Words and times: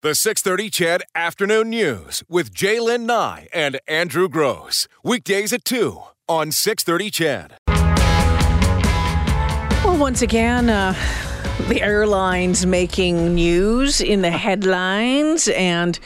The 0.00 0.14
630 0.14 0.70
CHED 0.70 1.02
Afternoon 1.16 1.70
News 1.70 2.22
with 2.28 2.54
J'lyn 2.54 3.00
Nye 3.00 3.48
and 3.52 3.80
Andrew 3.88 4.28
Grose. 4.28 4.86
Weekdays 5.02 5.52
at 5.52 5.64
2 5.64 6.00
on 6.28 6.52
630 6.52 7.10
CHED. 7.10 7.54
Well, 9.84 9.98
once 9.98 10.22
again, 10.22 10.70
uh, 10.70 10.94
the 11.66 11.82
airlines 11.82 12.64
making 12.64 13.34
news 13.34 14.00
in 14.00 14.22
the 14.22 14.30
headlines, 14.30 15.48
and 15.48 15.98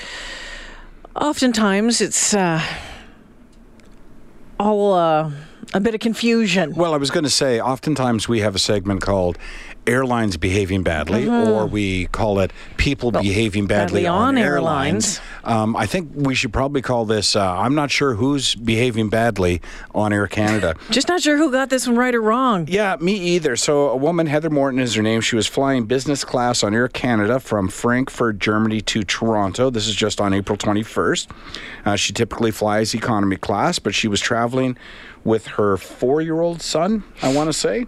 oftentimes 1.14 2.00
it's 2.00 2.32
uh, 2.32 2.62
all 4.59 4.95
uh, 4.95 5.30
a 5.74 5.80
bit 5.80 5.95
of 5.95 6.00
confusion. 6.00 6.74
Well, 6.74 6.95
I 6.95 6.96
was 6.96 7.11
going 7.11 7.24
to 7.24 7.30
say, 7.30 7.61
oftentimes 7.61 8.27
we 8.27 8.40
have 8.40 8.54
a 8.54 8.59
segment 8.59 9.02
called 9.02 9.36
Airlines 9.86 10.36
Behaving 10.36 10.82
Badly, 10.82 11.28
or 11.28 11.66
we 11.66 12.06
call 12.06 12.38
it 12.40 12.52
People 12.76 13.10
Behaving 13.10 13.66
Badly, 13.66 14.02
badly 14.02 14.06
on 14.06 14.38
airlines. 14.38 15.20
Um, 15.44 15.76
I 15.76 15.86
think 15.86 16.10
we 16.14 16.34
should 16.34 16.52
probably 16.52 16.82
call 16.82 17.04
this 17.04 17.34
uh, 17.34 17.59
I'm 17.59 17.74
not 17.74 17.90
sure 17.90 18.14
who's 18.14 18.54
behaving 18.54 19.09
badly 19.09 19.60
on 19.95 20.12
Air 20.12 20.26
Canada. 20.28 20.76
Just 20.90 21.09
not 21.09 21.20
sure 21.20 21.37
who 21.37 21.50
got 21.50 21.68
this 21.68 21.87
one 21.87 21.96
right 21.96 22.14
or 22.14 22.23
wrong. 22.23 22.66
Yeah, 22.68 22.96
me 23.00 23.14
either. 23.14 23.56
So, 23.56 23.88
a 23.90 23.96
woman, 23.96 24.26
Heather 24.26 24.50
Morton 24.50 24.78
is 24.78 24.95
her 24.95 25.02
name. 25.02 25.20
She 25.20 25.37
was 25.37 25.46
flying 25.46 25.87
business 25.87 26.24
class 26.24 26.62
on 26.62 26.74
Air 26.74 26.88
Canada 26.88 27.40
from 27.40 27.68
Frankfurt, 27.68 28.38
Germany 28.38 28.80
to 28.82 29.02
Toronto. 29.02 29.70
This 29.70 29.88
is 29.88 29.96
just 29.96 30.20
on 30.20 30.32
April 30.32 30.56
21st. 30.56 31.28
Uh, 31.84 31.96
she 31.96 32.12
typically 32.12 32.51
flies 32.51 32.95
economy 32.95 33.37
class, 33.37 33.78
but 33.78 33.95
she 33.95 34.06
was 34.06 34.20
traveling 34.20 34.76
with 35.24 35.46
her 35.48 35.76
four 35.76 36.20
year 36.20 36.40
old 36.40 36.62
son, 36.62 37.04
I 37.20 37.32
want 37.34 37.48
to 37.48 37.52
say. 37.52 37.87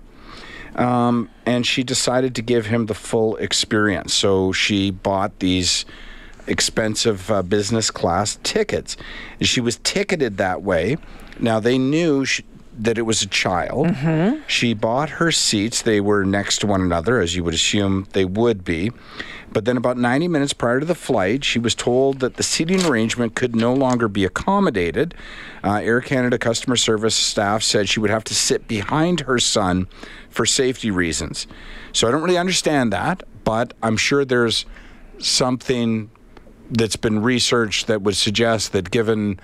Um, 0.77 1.31
and 1.47 1.67
she 1.67 1.85
decided 1.85 2.35
to 2.35 2.43
give 2.43 2.67
him 2.67 2.87
the 2.87 2.95
full 2.95 3.37
experience. 3.37 4.13
So, 4.15 4.53
she 4.53 4.91
bought 4.91 5.39
these 5.39 5.85
expensive 6.47 7.31
uh, 7.31 7.43
business 7.43 7.91
class 7.91 8.39
tickets. 8.43 8.97
She 9.41 9.61
was 9.61 9.77
ticketed 9.79 10.37
that 10.39 10.63
way. 10.63 10.97
Now 11.41 11.61
they 11.61 11.79
knew 11.79 12.25
she, 12.25 12.45
that 12.77 12.99
it 12.99 13.03
was 13.03 13.23
a 13.23 13.27
child. 13.29 13.95
She 14.47 14.75
bought 14.75 15.11
her 15.11 15.31
seats. 15.31 15.83
They 15.83 16.01
were 16.01 16.25
next 16.25 16.59
to 16.59 16.67
one 16.67 16.81
another, 16.81 17.21
as 17.21 17.37
you 17.37 17.45
would 17.45 17.55
assume 17.55 18.07
they 18.13 18.25
would 18.25 18.65
be. 18.65 18.91
But 19.53 19.65
then, 19.65 19.77
about 19.77 19.97
90 19.97 20.27
minutes 20.27 20.53
prior 20.53 20.81
to 20.81 20.87
the 20.87 20.97
flight, 20.97 21.45
she 21.45 21.61
was 21.61 21.77
told 21.77 22.19
that 22.19 22.35
the 22.35 22.43
seating 22.43 22.85
arrangement 22.85 23.37
could 23.37 23.55
no 23.55 23.73
longer 23.73 24.09
be 24.09 24.25
accommodated. 24.25 25.15
Uh, 25.63 25.75
Air 25.75 26.01
Canada 26.01 26.39
customer 26.39 26.75
service 26.75 27.15
staff 27.15 27.63
said 27.63 27.89
she 27.89 28.01
would 28.01 28.11
have 28.11 28.25
to 28.25 28.35
sit 28.35 28.67
behind 28.67 29.21
her 29.21 29.39
son 29.39 29.87
for 30.29 30.45
safety 30.45 30.91
reasons. 30.91 31.47
So 31.93 32.09
I 32.09 32.11
don't 32.11 32.23
really 32.23 32.37
understand 32.37 32.93
that, 32.93 33.23
but 33.45 33.75
I'm 33.81 33.97
sure 33.97 34.25
there's 34.25 34.67
something 35.19 36.11
that's 36.71 36.97
been 36.97 37.23
researched 37.23 37.87
that 37.87 38.03
would 38.03 38.17
suggest 38.17 38.73
that 38.73 38.91
given 38.91 39.39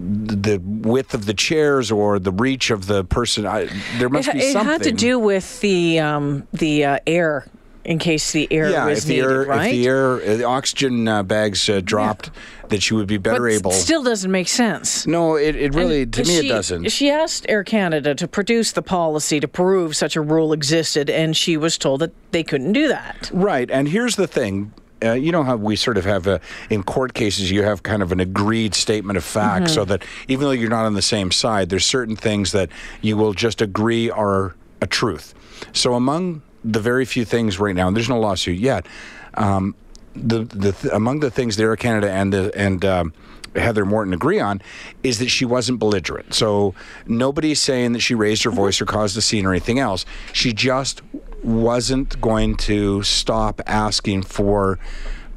the 0.00 0.58
width 0.58 1.14
of 1.14 1.26
the 1.26 1.34
chairs 1.34 1.90
or 1.90 2.18
the 2.18 2.32
reach 2.32 2.70
of 2.70 2.86
the 2.86 3.04
person, 3.04 3.46
I, 3.46 3.68
there 3.98 4.08
must 4.08 4.28
it, 4.28 4.34
be 4.34 4.40
it 4.40 4.56
had 4.56 4.82
to 4.84 4.92
do 4.92 5.18
with 5.18 5.60
the 5.60 6.00
um, 6.00 6.46
the 6.52 6.84
uh, 6.84 6.98
air, 7.06 7.46
in 7.84 7.98
case 7.98 8.32
the 8.32 8.52
air 8.52 8.70
yeah, 8.70 8.86
was 8.86 8.98
if 8.98 9.04
the 9.04 9.14
needed, 9.14 9.30
air, 9.30 9.44
right? 9.44 9.66
if 9.66 9.72
the 9.72 9.86
air, 9.86 10.14
uh, 10.14 10.36
the 10.36 10.44
oxygen 10.44 11.06
uh, 11.06 11.22
bags 11.22 11.68
uh, 11.68 11.80
dropped, 11.84 12.30
that 12.68 12.82
she 12.82 12.94
would 12.94 13.06
be 13.06 13.18
better 13.18 13.42
but 13.42 13.52
able. 13.52 13.70
still 13.70 14.02
doesn't 14.02 14.30
make 14.30 14.48
sense. 14.48 15.06
no, 15.06 15.36
it, 15.36 15.54
it 15.54 15.74
really, 15.74 16.02
And 16.02 16.12
to 16.14 16.24
me, 16.24 16.38
it 16.38 16.48
doesn't. 16.48 16.90
She 16.90 17.10
asked 17.10 17.46
Air 17.48 17.62
Canada 17.62 18.14
to 18.16 18.26
produce 18.26 18.72
the 18.72 18.82
policy 18.82 19.38
to 19.38 19.48
prove 19.48 19.96
such 19.96 20.16
a 20.16 20.20
rule 20.20 20.52
existed, 20.52 21.08
and 21.08 21.36
she 21.36 21.56
was 21.56 21.78
told 21.78 22.00
that 22.00 22.12
they 22.32 22.42
couldn't 22.42 22.72
do 22.72 22.88
that. 22.88 23.30
Right, 23.32 23.70
and 23.70 23.88
here's 23.88 24.16
the 24.16 24.26
thing. 24.26 24.72
Uh, 25.04 25.12
you 25.12 25.30
know 25.32 25.42
how 25.42 25.56
we 25.56 25.76
sort 25.76 25.98
of 25.98 26.04
have 26.04 26.26
a, 26.26 26.40
in 26.70 26.82
court 26.82 27.12
cases, 27.14 27.50
you 27.50 27.62
have 27.62 27.82
kind 27.82 28.02
of 28.02 28.10
an 28.12 28.20
agreed 28.20 28.74
statement 28.74 29.16
of 29.16 29.24
fact, 29.24 29.66
Mm-hmm. 29.66 29.74
so 29.74 29.84
that 29.84 30.02
even 30.28 30.44
though 30.46 30.52
you're 30.52 30.70
not 30.70 30.86
on 30.86 30.94
the 30.94 31.02
same 31.02 31.30
side, 31.30 31.68
there's 31.68 31.84
certain 31.84 32.16
things 32.16 32.52
that 32.52 32.70
you 33.02 33.16
will 33.16 33.34
just 33.34 33.60
agree 33.60 34.10
are 34.10 34.54
a 34.80 34.86
truth. 34.86 35.34
So 35.72 35.94
among 35.94 36.42
the 36.64 36.80
very 36.80 37.04
few 37.04 37.24
things 37.24 37.58
right 37.58 37.74
now, 37.74 37.86
and 37.88 37.96
there's 37.96 38.08
no 38.08 38.18
lawsuit 38.18 38.58
yet, 38.58 38.86
um, 39.34 39.74
the 40.14 40.44
the 40.44 40.72
th- 40.72 40.92
among 40.94 41.20
the 41.20 41.30
things 41.30 41.56
that 41.56 41.62
Air 41.64 41.76
Canada 41.76 42.10
and 42.10 42.32
the 42.32 42.50
and 42.56 42.84
um, 42.84 43.12
Heather 43.56 43.84
Morton 43.84 44.14
agree 44.14 44.40
on 44.40 44.62
is 45.02 45.18
that 45.18 45.28
she 45.28 45.44
wasn't 45.44 45.78
belligerent. 45.78 46.34
So 46.34 46.74
nobody's 47.06 47.60
saying 47.60 47.92
that 47.92 48.00
she 48.00 48.14
raised 48.14 48.42
her 48.44 48.50
voice 48.50 48.80
or 48.80 48.86
caused 48.86 49.16
a 49.16 49.20
scene 49.20 49.44
or 49.46 49.50
anything 49.50 49.78
else. 49.78 50.06
She 50.32 50.52
just 50.52 51.02
wasn't 51.44 52.20
going 52.20 52.56
to 52.56 53.02
stop 53.02 53.60
asking 53.66 54.22
for 54.22 54.78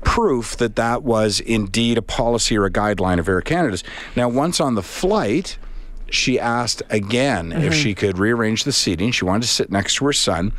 proof 0.02 0.56
that 0.58 0.76
that 0.78 1.04
was 1.04 1.40
indeed 1.42 1.98
a 1.98 2.02
policy 2.02 2.58
or 2.58 2.66
a 2.66 2.72
guideline 2.72 3.20
of 3.20 3.28
Air 3.28 3.42
Canada's. 3.42 3.84
Now, 4.16 4.30
once 4.30 4.60
on 4.62 4.76
the 4.76 4.84
flight, 4.84 5.58
she 6.10 6.40
asked 6.40 6.82
again 6.90 7.52
if 7.52 7.60
mm-hmm. 7.60 7.72
she 7.72 7.94
could 7.94 8.18
rearrange 8.18 8.64
the 8.64 8.72
seating. 8.72 9.12
She 9.12 9.26
wanted 9.26 9.42
to 9.42 9.48
sit 9.50 9.70
next 9.70 9.96
to 9.96 10.06
her 10.06 10.14
son. 10.14 10.54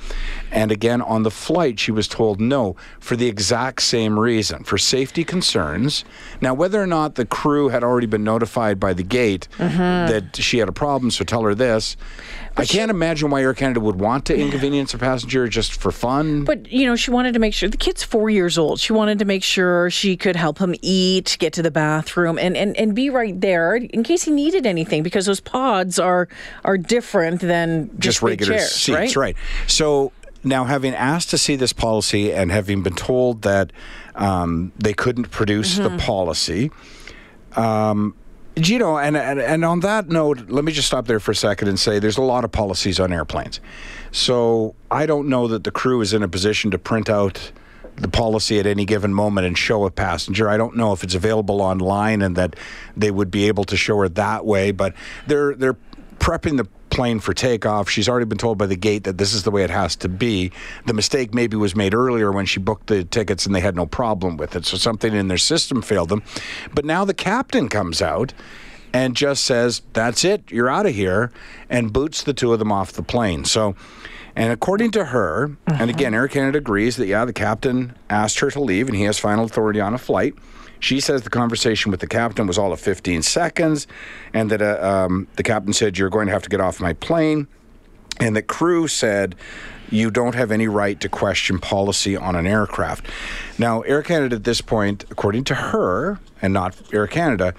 And 0.51 0.71
again, 0.71 1.01
on 1.01 1.23
the 1.23 1.31
flight, 1.31 1.81
she 1.81 1.91
was 1.91 2.07
told 2.07 2.41
no 2.41 2.77
for 3.01 3.17
the 3.17 3.27
exact 3.27 3.83
same 3.83 4.19
reason 4.19 4.65
for 4.65 4.79
safety 4.79 5.25
concerns. 5.25 6.05
Now, 6.41 6.55
whether 6.55 6.83
or 6.83 6.87
not 6.87 7.15
the 7.15 7.25
crew 7.25 7.69
had 7.69 7.83
already 7.83 8.07
been 8.07 8.25
notified 8.25 8.79
by 8.79 8.93
the 8.93 9.03
gate 9.03 9.49
mm-hmm. 9.57 9.79
that 9.79 10.37
she 10.37 10.59
had 10.59 10.69
a 10.69 10.73
problem, 10.73 11.11
so 11.11 11.25
tell 11.25 11.43
her 11.43 11.55
this. 11.55 11.97
I 12.59 12.65
can't 12.65 12.91
imagine 12.91 13.31
why 13.31 13.43
Air 13.43 13.55
Canada 13.55 13.81
would 13.81 14.01
want 14.01 14.25
to 14.27 14.37
inconvenience 14.37 14.93
a 14.93 14.99
passenger 14.99 15.47
just 15.49 15.81
for 15.81 15.93
fun. 15.93 16.45
But 16.45 16.71
you 16.71 16.87
know, 16.87 16.97
she 16.97 17.11
wanted 17.11 17.33
to 17.35 17.39
make 17.39 17.55
sure 17.55 17.69
the 17.69 17.77
kid's 17.77 18.03
four 18.03 18.29
years 18.29 18.59
old. 18.59 18.81
She 18.81 18.93
wanted 18.93 19.19
to 19.21 19.25
make 19.25 19.45
sure 19.45 19.91
she 19.91 20.17
could 20.17 20.37
help 20.37 20.59
him 20.59 20.75
eat, 20.83 21.37
get 21.39 21.53
to 21.55 21.63
the 21.63 21.71
bathroom, 21.71 22.39
and 22.39 22.57
and, 22.57 22.77
and 22.77 22.95
be 22.95 23.11
right 23.11 23.41
there 23.41 23.77
in 23.77 24.03
case 24.03 24.25
he 24.25 24.31
needed 24.33 24.67
anything 24.67 25.03
because 25.03 25.27
those 25.27 25.41
pods 25.41 25.99
are 25.99 26.29
are 26.65 26.77
different 26.77 27.41
than 27.41 27.89
just, 27.91 28.01
just 28.01 28.23
regular 28.23 28.55
chairs, 28.55 28.73
seats, 28.73 29.17
right? 29.17 29.37
So 29.67 30.13
now, 30.45 30.65
having 30.65 30.95
asked 30.95 31.31
to 31.31 31.39
see 31.39 31.57
this 31.57 31.73
policy 31.73 32.33
and 32.33 32.51
having 32.51 32.83
been 32.83 32.95
told 32.95 33.43
that 33.43 33.73
um, 34.15 34.73
they 34.79 34.95
couldn't 34.95 35.31
produce 35.31 35.79
Mm-hmm. 35.79 35.97
the 35.97 36.03
policy, 36.03 36.71
um, 37.57 38.15
you 38.67 38.79
know, 38.79 38.99
and, 38.99 39.17
and 39.17 39.41
and 39.41 39.65
on 39.65 39.81
that 39.81 40.09
note, 40.09 40.49
let 40.49 40.65
me 40.65 40.73
just 40.73 40.89
stop 40.89 41.07
there 41.07 41.21
for 41.21 41.33
a 41.33 41.37
second 41.37 41.69
and 41.69 41.79
say 41.79 41.99
there's 41.99 42.19
a 42.19 42.23
lot 42.23 42.45
of 42.45 42.53
policies 42.53 42.99
on 42.99 43.13
airplanes. 43.13 43.61
So 44.11 44.75
I 44.91 45.07
don't 45.07 45.29
know 45.29 45.49
that 45.49 45.65
the 45.65 45.71
crew 45.71 46.01
is 46.01 46.13
in 46.13 46.23
a 46.23 46.29
position 46.29 46.71
to 46.71 46.79
print 46.79 47.09
out 47.09 47.53
the 47.97 48.09
policy 48.09 48.59
at 48.59 48.67
any 48.67 48.85
given 48.85 49.13
moment 49.13 49.47
and 49.47 49.59
show 49.59 49.85
a 49.85 49.91
passenger. 49.91 50.49
I 50.49 50.57
don't 50.57 50.77
know 50.77 50.93
if 50.93 51.03
it's 51.03 51.15
available 51.15 51.61
online 51.61 52.23
and 52.23 52.37
that 52.37 52.57
they 52.97 53.11
would 53.11 53.31
be 53.31 53.49
able 53.49 53.65
to 53.65 53.77
show 53.77 53.99
her 53.99 54.09
that 54.11 54.47
way, 54.47 54.71
but 54.71 54.95
they're 55.27 55.55
they're 55.55 55.77
prepping 56.19 56.57
the 56.57 56.67
plane 56.91 57.21
for 57.21 57.33
takeoff. 57.35 57.89
She's 57.89 58.09
already 58.09 58.27
been 58.27 58.39
told 58.39 58.59
by 58.59 58.67
the 58.67 58.77
gate 58.77 59.05
that 59.05 59.19
this 59.19 59.33
is 59.33 59.43
the 59.43 59.51
way 59.51 59.65
it 59.65 59.71
has 59.71 59.97
to 59.97 60.09
be. 60.09 60.53
The 60.87 60.95
mistake 60.95 61.35
maybe 61.35 61.57
was 61.57 61.77
made 61.77 61.95
earlier 61.95 62.33
when 62.33 62.47
she 62.47 62.61
booked 62.61 62.89
the 62.89 63.05
tickets 63.05 63.47
and 63.47 63.55
they 63.55 63.61
had 63.61 63.77
no 63.77 63.87
problem 63.87 64.37
with 64.37 64.57
it. 64.57 64.67
So 64.67 64.77
something 64.77 65.15
in 65.15 65.29
their 65.29 65.39
system 65.39 65.83
failed 65.83 66.09
them. 66.09 66.23
But 66.75 66.85
now 66.85 67.05
the 67.05 67.15
captain 67.15 67.69
comes 67.69 68.03
out 68.03 68.33
and 68.93 69.15
just 69.15 69.45
says, 69.45 69.83
"That's 69.93 70.25
it. 70.25 70.51
You're 70.51 70.71
out 70.71 70.87
of 70.87 70.95
here," 70.95 71.31
and 71.69 71.93
boots 71.93 72.23
the 72.23 72.33
two 72.33 72.53
of 72.53 72.59
them 72.59 72.73
off 72.73 72.93
the 72.93 73.03
plane. 73.03 73.45
So 73.45 73.75
and 74.39 74.53
according 74.53 74.93
to 74.93 75.07
her, 75.07 75.45
and 75.45 75.57
mm-hmm. 75.67 75.89
again, 75.91 76.15
Air 76.15 76.29
Canada 76.29 76.59
agrees 76.59 76.97
that, 76.97 77.09
yeah, 77.09 77.25
the 77.25 77.33
captain 77.33 77.97
asked 78.09 78.39
her 78.39 78.53
to 78.53 78.61
leave 78.61 78.87
and 78.87 78.97
he 78.97 79.03
has 79.03 79.19
final 79.19 79.45
authority 79.45 79.81
on 79.81 79.95
a 79.95 79.99
flight. 79.99 80.35
She 80.81 81.01
says 81.01 81.23
the 81.23 81.31
conversation 81.31 81.91
with 81.91 82.01
the 82.01 82.07
captain 82.07 82.47
was 82.47 82.59
all 82.59 82.73
of 82.73 82.81
15 82.81 83.23
seconds 83.23 83.87
and 84.33 84.51
that 84.51 84.63
uh, 84.63 85.07
um, 85.07 85.29
the 85.37 85.43
captain 85.43 85.73
said, 85.73 85.99
You're 85.99 86.11
going 86.11 86.27
to 86.27 86.33
have 86.33 86.43
to 86.43 86.49
get 86.49 86.61
off 86.61 86.81
my 86.81 86.93
plane. 86.93 87.49
And 88.21 88.35
the 88.35 88.43
crew 88.43 88.89
said, 88.89 89.35
You 89.91 90.11
don't 90.11 90.35
have 90.35 90.51
any 90.51 90.69
right 90.69 91.01
to 91.01 91.09
question 91.09 91.59
policy 91.59 92.17
on 92.17 92.37
an 92.37 92.47
aircraft. 92.47 93.07
Now, 93.59 93.83
Air 93.83 94.03
Canada 94.03 94.37
at 94.37 94.45
this 94.45 94.61
point, 94.61 95.05
according 95.11 95.45
to 95.45 95.55
her, 95.55 96.21
and 96.41 96.53
not 96.53 96.77
Air 96.93 97.07
Canada, 97.07 97.55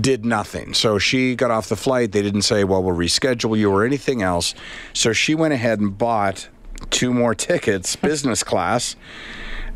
did 0.00 0.24
nothing. 0.24 0.74
So 0.74 0.98
she 0.98 1.34
got 1.34 1.50
off 1.50 1.68
the 1.68 1.76
flight. 1.76 2.12
They 2.12 2.22
didn't 2.22 2.42
say, 2.42 2.64
well, 2.64 2.82
we'll 2.82 2.96
reschedule 2.96 3.58
you 3.58 3.70
or 3.70 3.84
anything 3.84 4.22
else. 4.22 4.54
So 4.92 5.12
she 5.12 5.34
went 5.34 5.54
ahead 5.54 5.80
and 5.80 5.96
bought 5.96 6.48
two 6.90 7.12
more 7.12 7.34
tickets, 7.34 7.96
business 8.10 8.42
class, 8.42 8.96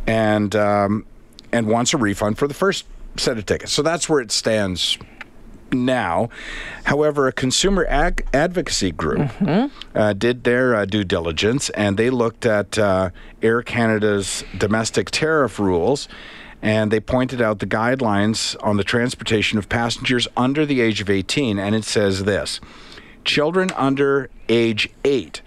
and 0.07 0.55
um, 0.55 1.07
and 1.53 1.67
wants 1.67 1.93
a 1.95 1.97
refund 1.97 2.39
for 2.39 2.49
the 2.49 2.55
first 2.55 2.87
set 3.17 3.39
of 3.39 3.47
tickets. 3.47 3.73
So 3.73 3.83
that's 3.83 4.09
where 4.09 4.21
it 4.21 4.33
stands 4.33 4.99
now. 5.71 6.29
However, 6.85 7.29
a 7.29 7.33
consumer 7.33 7.87
ag- 7.89 8.27
advocacy 8.33 8.91
group 8.91 9.31
uh, 9.95 10.13
did 10.13 10.45
their 10.45 10.75
uh, 10.75 10.85
due 10.85 11.05
diligence 11.05 11.71
and 11.71 11.97
they 11.97 12.11
looked 12.11 12.45
at 12.47 12.79
uh, 12.79 13.11
Air 13.43 13.63
Canada's 13.63 14.45
domestic 14.57 15.11
tariff 15.11 15.59
rules 15.59 16.09
and 16.61 16.91
they 16.91 17.01
pointed 17.01 17.41
out 17.43 17.59
the 17.59 17.67
guidelines 17.67 18.57
on 18.63 18.77
the 18.77 18.85
transportation 18.85 19.59
of 19.59 19.69
passengers 19.69 20.29
under 20.37 20.65
the 20.65 20.81
age 20.81 21.01
of 21.01 21.11
18. 21.11 21.59
And 21.59 21.75
it 21.75 21.85
says 21.85 22.25
this 22.25 22.61
children 23.25 23.71
under 23.77 24.29
age 24.49 24.89
8 25.05 25.43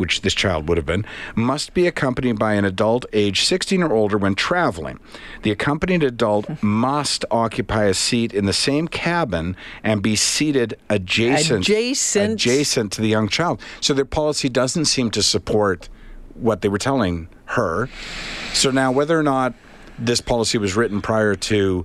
which 0.00 0.22
this 0.22 0.32
child 0.32 0.66
would 0.66 0.78
have 0.78 0.86
been, 0.86 1.04
must 1.34 1.74
be 1.74 1.86
accompanied 1.86 2.38
by 2.38 2.54
an 2.54 2.64
adult 2.64 3.04
age 3.12 3.44
16 3.44 3.82
or 3.82 3.92
older 3.92 4.16
when 4.16 4.34
traveling. 4.34 4.98
The 5.42 5.50
accompanied 5.50 6.02
adult 6.02 6.62
must 6.62 7.26
occupy 7.30 7.84
a 7.84 7.92
seat 7.92 8.32
in 8.32 8.46
the 8.46 8.54
same 8.54 8.88
cabin 8.88 9.56
and 9.84 10.02
be 10.02 10.16
seated 10.16 10.78
adjacent 10.88 11.68
Adjacent. 11.68 12.32
adjacent 12.32 12.92
to 12.92 13.02
the 13.02 13.08
young 13.08 13.28
child. 13.28 13.60
So 13.82 13.92
their 13.92 14.06
policy 14.06 14.48
doesn't 14.48 14.86
seem 14.86 15.10
to 15.10 15.22
support 15.22 15.90
what 16.32 16.62
they 16.62 16.68
were 16.70 16.78
telling 16.78 17.28
her. 17.44 17.90
So 18.54 18.70
now 18.70 18.90
whether 18.90 19.18
or 19.18 19.22
not 19.22 19.52
this 19.98 20.22
policy 20.22 20.56
was 20.56 20.74
written 20.74 21.02
prior 21.02 21.34
to 21.34 21.84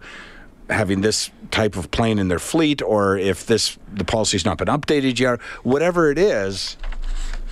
having 0.69 1.01
this 1.01 1.29
type 1.51 1.75
of 1.75 1.91
plane 1.91 2.17
in 2.17 2.29
their 2.29 2.39
fleet 2.39 2.81
or 2.81 3.17
if 3.17 3.45
this 3.45 3.77
the 3.93 4.03
policy's 4.03 4.45
not 4.45 4.57
been 4.57 4.67
updated 4.67 5.19
yet 5.19 5.39
whatever 5.63 6.09
it 6.09 6.17
is 6.17 6.75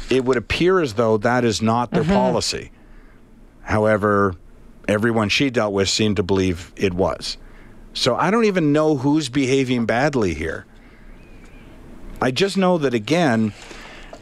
it 0.10 0.26
would 0.26 0.38
appear 0.38 0.80
as 0.80 0.94
though 0.94 1.18
that 1.18 1.44
is 1.44 1.62
not 1.62 1.92
their 1.92 2.04
mm-hmm. 2.04 2.14
policy. 2.14 2.72
However 3.62 4.36
everyone 4.88 5.30
she 5.30 5.50
dealt 5.50 5.74
with 5.74 5.90
seemed 5.90 6.18
to 6.18 6.24
believe 6.24 6.74
it 6.76 6.94
was. 6.94 7.38
So 7.94 8.16
i 8.16 8.32
don't 8.32 8.46
even 8.46 8.74
know 8.74 8.98
who's 8.98 9.30
behaving 9.30 9.86
badly 9.86 10.34
here. 10.34 10.66
I 12.22 12.32
just 12.32 12.58
know 12.58 12.78
that 12.78 12.94
again 12.94 13.54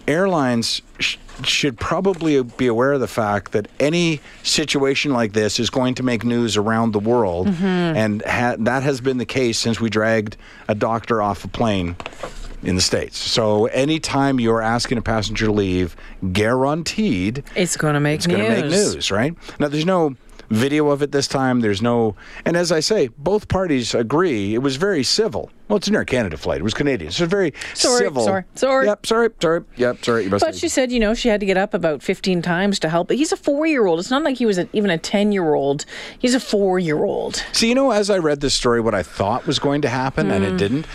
airlines 0.08 0.82
sh- 1.00 1.18
should 1.44 1.80
probably 1.80 2.42
be 2.44 2.68
aware 2.68 2.94
of 2.94 3.00
the 3.00 3.08
fact 3.08 3.52
that 3.54 3.68
any 3.80 4.20
situation 4.44 5.14
like 5.14 5.34
this 5.34 5.60
is 5.60 5.70
going 5.70 5.96
to 5.96 6.04
make 6.04 6.24
news 6.24 6.58
around 6.58 6.92
the 6.92 7.00
world, 7.00 7.48
mm-hmm. 7.48 7.64
and 7.64 8.22
ha- 8.24 8.56
that 8.60 8.84
has 8.84 9.02
been 9.02 9.18
the 9.18 9.26
case 9.26 9.58
since 9.58 9.80
we 9.80 9.90
dragged 9.90 10.38
a 10.68 10.76
doctor 10.76 11.22
off 11.22 11.46
a 11.46 11.48
plane 11.48 11.96
in 12.64 12.76
the 12.76 12.82
states. 12.82 13.18
So 13.18 13.66
anytime 13.68 14.40
you're 14.40 14.62
asking 14.62 14.98
a 14.98 15.02
passenger 15.02 15.46
to 15.48 15.52
leave, 15.52 15.96
guaranteed 16.34 17.44
It's 17.56 17.78
going 17.78 17.94
to 17.96 18.00
make 18.00 18.20
it's 18.20 18.28
news. 18.28 18.38
going 18.38 18.56
to 18.56 18.62
make 18.62 18.72
news, 18.72 19.12
right? 19.12 19.34
Now, 19.60 19.68
there's 19.68 19.86
no 19.86 20.16
video 20.50 20.90
of 20.90 21.02
it 21.02 21.12
this 21.14 21.28
time. 21.30 21.62
There's 21.62 21.82
no, 21.82 22.16
and 22.46 22.58
as 22.58 22.72
I 22.74 22.82
say, 22.82 23.08
both 23.18 23.48
parties 23.48 23.96
agree 23.96 24.54
it 24.54 24.58
was 24.60 24.76
very 24.76 25.02
civil. 25.04 25.50
Well, 25.70 25.78
it's 25.78 25.88
an 25.88 25.96
Air 25.96 26.04
Canada 26.04 26.36
flight. 26.36 26.60
It 26.60 26.64
was 26.66 26.74
Canadian. 26.74 27.12
So 27.14 27.24
it's 27.24 27.32
very 27.32 27.54
Sorry, 27.74 28.00
civil. 28.04 28.26
sorry, 28.26 28.44
sorry. 28.56 28.86
Yep, 28.88 29.06
sorry, 29.06 29.30
sorry. 29.42 29.62
Yep, 29.78 30.04
sorry. 30.04 30.24
You 30.26 30.30
must 30.30 30.44
But 30.44 30.56
she 30.56 30.68
said, 30.68 30.92
you 30.92 31.00
know, 31.00 31.14
she 31.14 31.30
had 31.30 31.40
to 31.40 31.46
get 31.46 31.56
up 31.56 31.74
about 31.74 32.04
15 32.04 32.42
times 32.42 32.78
to 32.80 32.90
help. 32.90 33.08
But 33.08 33.16
He's 33.16 33.32
a 33.32 33.38
four 33.38 33.66
year 33.66 33.86
old. 33.86 34.02
It's 34.02 34.12
not 34.12 34.24
like 34.24 34.38
he 34.38 34.46
was 34.46 34.58
a, 34.58 34.68
even 34.74 34.90
a 34.92 34.98
10 34.98 35.32
year 35.32 35.54
old. 35.54 35.86
He's 36.20 36.36
a 36.36 36.42
four 36.42 36.78
year 36.80 37.02
old. 37.06 37.46
See, 37.54 37.70
you 37.70 37.76
know, 37.76 37.92
as 37.92 38.10
I 38.10 38.18
read 38.18 38.42
this 38.42 38.54
story, 38.54 38.82
what 38.82 38.94
I 38.94 39.04
thought 39.04 39.48
was 39.48 39.60
going 39.60 39.82
to 39.84 39.90
happen, 39.90 40.30
and 40.30 40.44
Hmm. 40.46 40.54
it 40.54 40.58
didn't. 40.58 40.86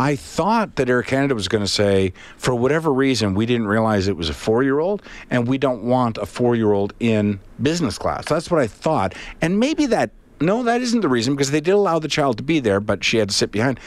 I 0.00 0.16
thought 0.16 0.76
that 0.76 0.88
Air 0.88 1.02
Canada 1.02 1.34
was 1.34 1.46
going 1.46 1.62
to 1.62 1.68
say, 1.68 2.14
for 2.38 2.54
whatever 2.54 2.90
reason, 2.90 3.34
we 3.34 3.44
didn't 3.44 3.66
realize 3.66 4.08
it 4.08 4.16
was 4.16 4.30
a 4.30 4.34
four 4.34 4.62
year 4.62 4.78
old, 4.78 5.02
and 5.28 5.46
we 5.46 5.58
don't 5.58 5.82
want 5.82 6.16
a 6.16 6.24
four 6.24 6.56
year 6.56 6.72
old 6.72 6.94
in 7.00 7.38
business 7.60 7.98
class. 7.98 8.24
That's 8.24 8.50
what 8.50 8.62
I 8.62 8.66
thought. 8.66 9.14
And 9.42 9.60
maybe 9.60 9.84
that, 9.86 10.10
no, 10.40 10.62
that 10.62 10.80
isn't 10.80 11.02
the 11.02 11.08
reason, 11.10 11.34
because 11.34 11.50
they 11.50 11.60
did 11.60 11.72
allow 11.72 11.98
the 11.98 12.08
child 12.08 12.38
to 12.38 12.42
be 12.42 12.60
there, 12.60 12.80
but 12.80 13.04
she 13.04 13.18
had 13.18 13.28
to 13.28 13.34
sit 13.34 13.52
behind. 13.52 13.78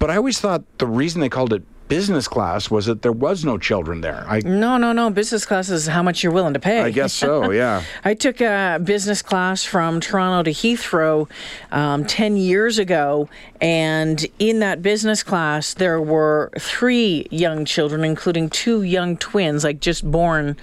But 0.00 0.10
I 0.10 0.16
always 0.16 0.40
thought 0.40 0.64
the 0.78 0.88
reason 0.88 1.20
they 1.20 1.28
called 1.28 1.52
it 1.52 1.62
business 1.88 2.28
class 2.28 2.70
was 2.70 2.86
that 2.86 3.02
there 3.02 3.12
was 3.12 3.44
no 3.44 3.58
children 3.58 4.00
there. 4.00 4.24
I, 4.26 4.40
No, 4.40 4.76
no, 4.76 4.92
no. 4.92 5.10
Business 5.10 5.44
class 5.44 5.68
is 5.68 5.86
how 5.86 6.02
much 6.02 6.22
you're 6.22 6.32
willing 6.32 6.54
to 6.54 6.60
pay. 6.60 6.80
I 6.80 6.90
guess 6.90 7.12
so, 7.12 7.50
yeah. 7.52 7.82
I 8.04 8.14
took 8.14 8.40
a 8.40 8.80
business 8.82 9.22
class 9.22 9.64
from 9.64 10.00
Toronto 10.00 10.50
to 10.50 10.50
Heathrow 10.50 11.28
um, 11.72 12.04
10 12.04 12.36
years 12.36 12.78
ago, 12.78 13.28
and 13.60 14.26
in 14.38 14.60
that 14.60 14.82
business 14.82 15.22
class, 15.22 15.74
there 15.74 16.00
were 16.00 16.50
three 16.58 17.26
young 17.30 17.64
children, 17.64 18.04
including 18.04 18.50
two 18.50 18.82
young 18.82 19.16
twins, 19.16 19.64
like 19.64 19.80
just 19.80 20.10
born, 20.10 20.56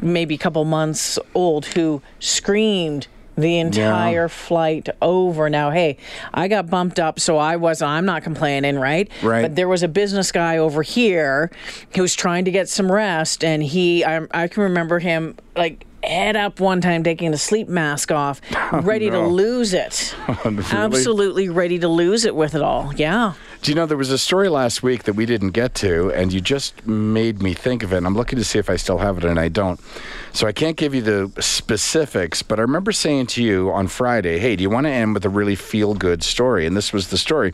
maybe 0.00 0.34
a 0.34 0.38
couple 0.38 0.64
months 0.64 1.18
old, 1.34 1.66
who 1.66 2.02
screamed 2.20 3.06
the 3.38 3.58
entire 3.58 4.28
flight 4.28 4.88
over. 5.00 5.48
Now, 5.48 5.70
hey, 5.70 5.96
I 6.34 6.48
got 6.48 6.68
bumped 6.68 6.98
up, 6.98 7.20
so 7.20 7.38
I 7.38 7.56
was, 7.56 7.80
I'm 7.80 8.04
not 8.04 8.22
complaining, 8.22 8.78
right? 8.78 9.10
Right. 9.22 9.42
But 9.42 9.56
there 9.56 9.68
was 9.68 9.82
a 9.82 9.88
business 9.88 10.32
guy 10.32 10.58
over 10.58 10.82
here 10.82 11.50
who 11.94 12.02
was 12.02 12.14
trying 12.14 12.44
to 12.46 12.50
get 12.50 12.68
some 12.68 12.90
rest, 12.90 13.44
and 13.44 13.62
he, 13.62 14.04
I, 14.04 14.26
I 14.32 14.48
can 14.48 14.64
remember 14.64 14.98
him 14.98 15.36
like 15.56 15.84
head 16.02 16.36
up 16.36 16.60
one 16.60 16.80
time 16.80 17.02
taking 17.02 17.30
the 17.30 17.38
sleep 17.38 17.68
mask 17.68 18.10
off, 18.10 18.40
oh, 18.72 18.80
ready 18.80 19.06
to 19.06 19.22
no. 19.22 19.28
lose 19.28 19.72
it. 19.72 20.14
Really? 20.48 20.64
Absolutely 20.70 21.48
ready 21.48 21.78
to 21.78 21.88
lose 21.88 22.24
it 22.24 22.34
with 22.34 22.54
it 22.54 22.62
all. 22.62 22.94
Yeah. 22.94 23.34
Do 23.60 23.72
you 23.72 23.74
know 23.74 23.86
there 23.86 23.96
was 23.96 24.10
a 24.10 24.18
story 24.18 24.48
last 24.48 24.82
week 24.82 25.02
that 25.02 25.14
we 25.14 25.26
didn't 25.26 25.50
get 25.50 25.74
to, 25.76 26.10
and 26.12 26.32
you 26.32 26.40
just 26.40 26.86
made 26.86 27.42
me 27.42 27.54
think 27.54 27.82
of 27.82 27.92
it. 27.92 27.96
And 27.96 28.06
I'm 28.06 28.14
looking 28.14 28.38
to 28.38 28.44
see 28.44 28.58
if 28.58 28.70
I 28.70 28.76
still 28.76 28.98
have 28.98 29.18
it, 29.18 29.24
and 29.24 29.38
I 29.38 29.48
don't. 29.48 29.80
So 30.32 30.46
I 30.46 30.52
can't 30.52 30.76
give 30.76 30.94
you 30.94 31.02
the 31.02 31.42
specifics, 31.42 32.42
but 32.42 32.60
I 32.60 32.62
remember 32.62 32.92
saying 32.92 33.26
to 33.28 33.42
you 33.42 33.70
on 33.72 33.88
Friday, 33.88 34.38
"Hey, 34.38 34.54
do 34.54 34.62
you 34.62 34.70
want 34.70 34.86
to 34.86 34.90
end 34.90 35.12
with 35.12 35.24
a 35.24 35.28
really 35.28 35.56
feel-good 35.56 36.22
story?" 36.22 36.66
And 36.66 36.76
this 36.76 36.92
was 36.92 37.08
the 37.08 37.18
story. 37.18 37.52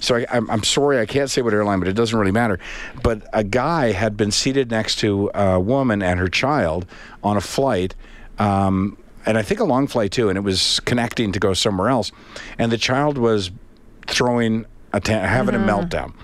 So 0.00 0.16
I, 0.16 0.26
I'm, 0.30 0.50
I'm 0.50 0.62
sorry 0.64 0.98
I 0.98 1.06
can't 1.06 1.30
say 1.30 1.42
what 1.42 1.54
airline, 1.54 1.78
but 1.78 1.88
it 1.88 1.94
doesn't 1.94 2.18
really 2.18 2.32
matter. 2.32 2.58
But 3.02 3.26
a 3.32 3.44
guy 3.44 3.92
had 3.92 4.16
been 4.16 4.32
seated 4.32 4.70
next 4.70 4.96
to 4.96 5.30
a 5.34 5.60
woman 5.60 6.02
and 6.02 6.18
her 6.18 6.28
child 6.28 6.86
on 7.22 7.36
a 7.36 7.40
flight. 7.40 7.94
Um, 8.38 8.98
and 9.24 9.38
I 9.38 9.42
think 9.42 9.60
a 9.60 9.64
long 9.64 9.86
flight 9.86 10.12
too, 10.12 10.28
and 10.28 10.36
it 10.36 10.42
was 10.42 10.80
connecting 10.80 11.32
to 11.32 11.38
go 11.38 11.54
somewhere 11.54 11.88
else. 11.88 12.12
And 12.58 12.70
the 12.70 12.78
child 12.78 13.16
was 13.16 13.50
throwing 14.06 14.66
having 15.04 15.54
a 15.54 15.58
meltdown, 15.58 16.14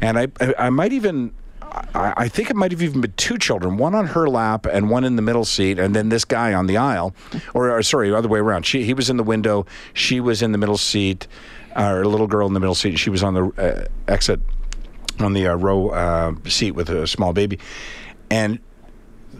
and 0.00 0.18
I 0.18 0.28
I, 0.40 0.54
I 0.58 0.70
might 0.70 0.92
even. 0.92 1.32
I, 1.94 2.12
I 2.16 2.28
think 2.28 2.50
it 2.50 2.56
might 2.56 2.70
have 2.70 2.82
even 2.82 3.00
been 3.00 3.14
two 3.16 3.38
children, 3.38 3.78
one 3.78 3.94
on 3.94 4.08
her 4.08 4.28
lap 4.28 4.66
and 4.66 4.90
one 4.90 5.04
in 5.04 5.16
the 5.16 5.22
middle 5.22 5.44
seat, 5.44 5.78
and 5.78 5.96
then 5.96 6.10
this 6.10 6.24
guy 6.24 6.52
on 6.52 6.66
the 6.66 6.76
aisle, 6.76 7.14
or, 7.54 7.70
or 7.70 7.82
sorry, 7.82 8.12
other 8.12 8.28
way 8.28 8.40
around. 8.40 8.66
She 8.66 8.84
he 8.84 8.92
was 8.92 9.08
in 9.08 9.16
the 9.16 9.22
window, 9.22 9.64
she 9.94 10.20
was 10.20 10.42
in 10.42 10.52
the 10.52 10.58
middle 10.58 10.76
seat, 10.76 11.26
or 11.74 12.02
a 12.02 12.08
little 12.08 12.26
girl 12.26 12.46
in 12.46 12.52
the 12.52 12.60
middle 12.60 12.74
seat. 12.74 12.98
She 12.98 13.08
was 13.08 13.22
on 13.22 13.32
the 13.32 13.44
uh, 13.56 13.86
exit, 14.06 14.40
on 15.18 15.32
the 15.32 15.46
uh, 15.46 15.54
row 15.54 15.88
uh, 15.90 16.34
seat 16.46 16.72
with 16.72 16.90
a 16.90 17.06
small 17.06 17.32
baby, 17.32 17.58
and 18.30 18.58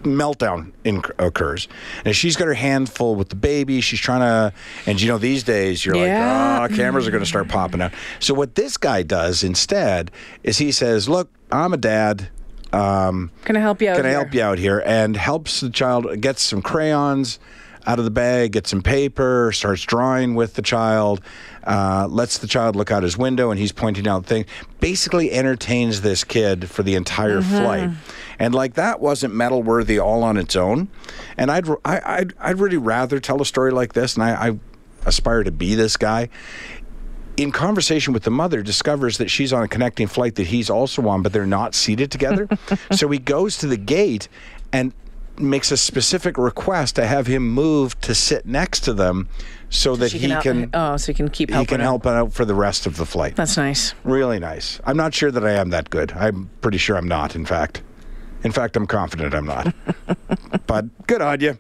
meltdown 0.05 0.73
in, 0.85 1.03
occurs. 1.19 1.69
And 2.05 2.15
she's 2.15 2.37
got 2.37 2.47
her 2.47 2.55
hand 2.55 2.91
full 2.91 3.15
with 3.15 3.29
the 3.29 3.37
baby. 3.37 3.81
She's 3.81 4.01
trying 4.01 4.21
to, 4.21 4.53
and 4.87 5.01
you 5.01 5.09
know, 5.09 5.19
these 5.19 5.43
days 5.43 5.85
you're 5.85 5.97
Yeah. 5.97 6.61
like, 6.61 6.71
oh, 6.73 6.77
cameras 6.77 7.07
are 7.07 7.11
going 7.11 7.23
to 7.23 7.29
start 7.29 7.49
popping 7.49 7.81
out. 7.81 7.93
So 8.21 8.35
what 8.35 8.55
this 8.55 8.77
guy 8.77 9.03
does 9.03 9.43
instead 9.43 10.11
is 10.43 10.59
he 10.59 10.73
says, 10.73 11.09
look, 11.09 11.31
I'm 11.51 11.73
a 11.73 11.77
dad. 11.77 12.29
Um, 12.73 13.31
Can 13.45 13.57
I 13.57 13.61
help 13.61 13.83
you 13.83 13.91
out? 13.91 13.97
can 13.97 14.07
I 14.07 14.11
here? 14.11 14.19
help 14.19 14.35
you 14.35 14.43
out 14.43 14.59
here? 14.59 14.83
And 14.87 15.15
helps 15.17 15.61
the 15.61 15.69
child 15.71 16.21
get 16.23 16.39
some 16.39 16.63
crayons 16.63 17.39
out 17.87 17.99
of 17.99 18.05
the 18.05 18.11
bag, 18.11 18.53
gets 18.53 18.71
some 18.71 18.83
paper, 18.83 19.51
starts 19.53 19.83
drawing 19.83 20.35
with 20.35 20.55
the 20.55 20.63
child, 20.63 21.21
uh, 21.67 22.07
lets 22.09 22.39
the 22.39 22.47
child 22.47 22.77
look 22.77 22.91
out 22.91 23.03
his 23.03 23.19
window, 23.19 23.51
and 23.51 23.59
he's 23.59 23.73
pointing 23.73 24.07
out 24.07 24.25
things. 24.27 24.47
Basically, 24.81 25.31
entertains 25.33 26.01
this 26.01 26.25
kid 26.25 26.69
for 26.71 26.83
the 26.83 26.95
entire 26.95 27.41
Mm-hmm. 27.41 27.57
flight. 27.59 27.91
And 28.39 28.55
like 28.55 28.75
that 28.75 29.01
wasn't 29.01 29.35
medal 29.35 29.63
worthy 29.63 29.99
all 29.99 30.23
on 30.23 30.37
its 30.37 30.57
own. 30.57 30.89
And 31.37 31.51
I'd 31.51 31.69
I, 31.85 32.01
I'd 32.05 32.35
I'd 32.41 32.59
really 32.59 32.77
rather 32.77 33.21
tell 33.21 33.41
a 33.41 33.47
story 33.47 33.71
like 33.71 33.93
this, 33.93 34.15
and 34.15 34.25
I, 34.25 34.49
I 34.49 34.59
aspire 35.07 35.43
to 35.45 35.51
be 35.53 35.75
this 35.75 35.97
guy 35.97 36.29
in 37.37 37.51
conversation 37.51 38.13
with 38.13 38.25
the 38.25 38.31
mother, 38.31 38.63
discovers 38.63 39.17
that 39.19 39.31
she's 39.31 39.53
on 39.55 39.63
a 39.63 39.69
connecting 39.69 40.07
flight 40.07 40.35
that 40.35 40.47
he's 40.49 40.69
also 40.69 41.07
on, 41.09 41.23
but 41.23 41.33
they're 41.33 41.47
not 41.47 41.75
seated 41.75 42.11
together. 42.11 42.47
so 42.93 43.09
he 43.09 43.19
goes 43.19 43.57
to 43.59 43.67
the 43.67 43.77
gate 43.79 44.29
and 44.73 44.93
makes 45.39 45.71
a 45.73 45.77
specific 45.77 46.37
request 46.39 46.97
to 46.97 47.07
have 47.07 47.27
him 47.27 47.49
move 47.49 47.99
to 48.03 48.15
sit 48.15 48.47
next 48.47 48.81
to 48.81 48.93
them 48.93 49.29
so 49.71 49.97
that 49.97 50.11
She 50.11 50.19
he 50.19 50.29
help- 50.29 50.43
can 50.43 50.71
Oh, 50.75 50.97
so 50.97 51.07
he 51.13 51.15
can 51.15 51.29
keep 51.31 51.51
he 51.51 51.65
can 51.65 51.81
her. 51.81 51.85
help 51.85 52.07
out 52.07 52.33
for 52.33 52.45
the 52.45 52.55
rest 52.55 52.87
of 52.87 52.97
the 52.97 53.07
flight. 53.07 53.37
That's 53.37 53.57
nice. 53.57 53.95
Really 54.05 54.39
nice. 54.39 54.81
I'm 54.85 54.97
not 54.97 55.15
sure 55.15 55.31
that 55.31 55.45
I 55.45 55.53
am 55.53 55.71
that 55.71 55.89
good. 55.91 56.13
I'm 56.13 56.51
pretty 56.61 56.79
sure 56.79 56.97
I'm 56.97 57.09
not, 57.09 57.35
in 57.35 57.47
fact. 57.47 57.83
In 58.45 58.53
fact, 58.53 58.77
I'm 58.77 58.87
confident 58.87 59.35
I'm 59.35 59.47
not. 59.47 59.75
but 60.67 61.07
good 61.07 61.23
on 61.23 61.41
you. 61.41 61.57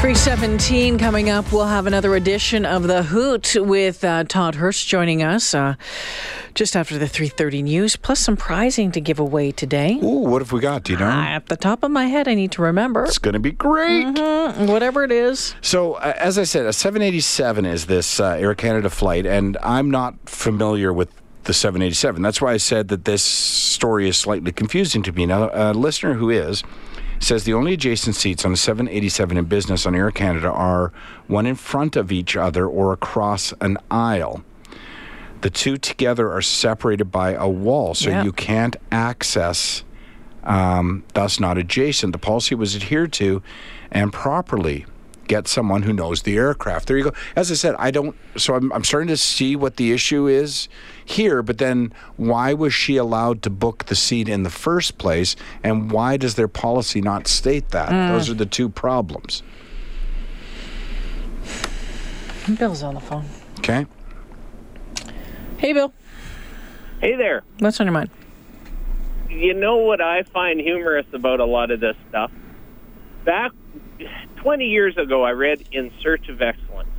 317 0.00 0.98
coming 0.98 1.30
up. 1.30 1.50
We'll 1.50 1.66
have 1.66 1.86
another 1.86 2.14
edition 2.14 2.64
of 2.64 2.84
The 2.84 3.02
Hoot 3.02 3.56
with 3.58 4.04
uh, 4.04 4.22
Todd 4.24 4.54
Hirsch 4.54 4.84
joining 4.84 5.22
us 5.24 5.52
uh, 5.52 5.74
just 6.56 6.74
after 6.74 6.98
the 6.98 7.06
330 7.06 7.62
news, 7.62 7.96
plus 7.96 8.18
some 8.18 8.36
prizing 8.36 8.90
to 8.92 9.00
give 9.00 9.20
away 9.20 9.52
today. 9.52 10.00
Ooh, 10.02 10.24
what 10.26 10.40
have 10.42 10.50
we 10.52 10.60
got? 10.60 10.82
Do 10.84 10.94
you 10.94 10.98
know? 10.98 11.06
At 11.06 11.46
the 11.46 11.56
top 11.56 11.84
of 11.84 11.90
my 11.90 12.06
head, 12.06 12.26
I 12.26 12.34
need 12.34 12.50
to 12.52 12.62
remember. 12.62 13.04
It's 13.04 13.18
going 13.18 13.34
to 13.34 13.38
be 13.40 13.52
great. 13.52 14.06
Mm, 14.06 14.66
Whatever 14.68 15.04
it 15.04 15.12
is. 15.12 15.54
So, 15.60 15.94
uh, 15.94 16.14
as 16.16 16.38
I 16.38 16.44
said, 16.44 16.66
a 16.66 16.72
787 16.72 17.66
is 17.66 17.86
this 17.86 18.18
uh, 18.18 18.30
Air 18.30 18.54
Canada 18.54 18.90
flight, 18.90 19.26
and 19.26 19.56
I'm 19.62 19.90
not 19.90 20.14
familiar 20.28 20.92
with 20.92 21.10
the 21.44 21.52
787. 21.54 22.22
That's 22.22 22.40
why 22.40 22.54
I 22.54 22.56
said 22.56 22.88
that 22.88 23.04
this 23.04 23.22
story 23.22 24.08
is 24.08 24.16
slightly 24.16 24.50
confusing 24.50 25.02
to 25.04 25.12
me. 25.12 25.26
Now, 25.26 25.50
a 25.52 25.72
listener 25.74 26.14
who 26.14 26.30
is 26.30 26.64
says 27.20 27.44
the 27.44 27.54
only 27.54 27.74
adjacent 27.74 28.16
seats 28.16 28.44
on 28.44 28.52
a 28.52 28.56
787 28.56 29.36
in 29.36 29.44
business 29.44 29.86
on 29.86 29.94
Air 29.94 30.10
Canada 30.10 30.50
are 30.50 30.92
one 31.28 31.46
in 31.46 31.54
front 31.54 31.96
of 31.96 32.10
each 32.12 32.36
other 32.36 32.66
or 32.66 32.92
across 32.92 33.54
an 33.60 33.78
aisle. 33.90 34.42
The 35.42 35.50
two 35.50 35.76
together 35.76 36.32
are 36.32 36.42
separated 36.42 37.06
by 37.06 37.32
a 37.32 37.48
wall, 37.48 37.94
so 37.94 38.10
Yeah. 38.10 38.24
you 38.24 38.32
can't 38.32 38.76
access. 38.90 39.84
Um, 40.44 41.02
thus, 41.14 41.40
not 41.40 41.58
adjacent. 41.58 42.12
The 42.12 42.18
policy 42.18 42.54
was 42.54 42.76
adhered 42.76 43.12
to, 43.14 43.42
and 43.90 44.12
properly 44.12 44.86
get 45.26 45.48
someone 45.48 45.82
who 45.82 45.92
knows 45.92 46.22
the 46.22 46.36
aircraft. 46.36 46.86
There 46.86 46.96
you 46.96 47.02
go. 47.02 47.12
As 47.34 47.50
I 47.50 47.54
said, 47.54 47.74
I 47.80 47.90
don't. 47.90 48.14
So 48.36 48.54
I'm, 48.54 48.72
I'm 48.72 48.84
starting 48.84 49.08
to 49.08 49.16
see 49.16 49.56
what 49.56 49.76
the 49.76 49.90
issue 49.92 50.28
is 50.28 50.68
here. 51.04 51.42
But 51.42 51.58
then, 51.58 51.92
why 52.16 52.54
was 52.54 52.72
she 52.72 52.96
allowed 52.96 53.42
to 53.42 53.50
book 53.50 53.86
the 53.86 53.96
seat 53.96 54.28
in 54.28 54.44
the 54.44 54.50
first 54.50 54.98
place? 54.98 55.34
And 55.64 55.90
why 55.90 56.16
does 56.16 56.36
their 56.36 56.46
policy 56.46 57.00
not 57.00 57.26
state 57.26 57.70
that? 57.70 57.90
Those 58.12 58.30
are 58.30 58.34
the 58.34 58.46
two 58.46 58.68
problems. 58.68 59.42
Bill's 62.58 62.84
on 62.84 62.94
the 62.94 63.00
phone. 63.00 63.24
Okay. 63.58 63.86
Hey, 65.58 65.72
Bill. 65.72 65.92
Hey 67.00 67.16
there. 67.16 67.42
What's 67.60 67.80
on 67.80 67.86
your 67.86 67.94
mind? 67.94 68.10
You 69.30 69.54
know 69.54 69.76
what 69.76 70.02
I 70.02 70.22
find 70.22 70.60
humorous 70.60 71.06
about 71.14 71.40
a 71.40 71.46
lot 71.46 71.70
of 71.70 71.80
this 71.80 71.96
stuff? 72.10 72.30
Back 73.24 73.52
20 74.36 74.66
years 74.66 74.98
ago, 74.98 75.24
I 75.24 75.30
read 75.30 75.66
In 75.72 75.92
Search 76.02 76.28
of 76.28 76.42
Excellence. 76.42 76.90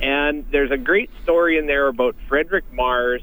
And 0.00 0.46
there's 0.50 0.70
a 0.70 0.78
great 0.78 1.10
story 1.22 1.58
in 1.58 1.66
there 1.66 1.88
about 1.88 2.16
Frederick 2.26 2.64
Mars 2.72 3.22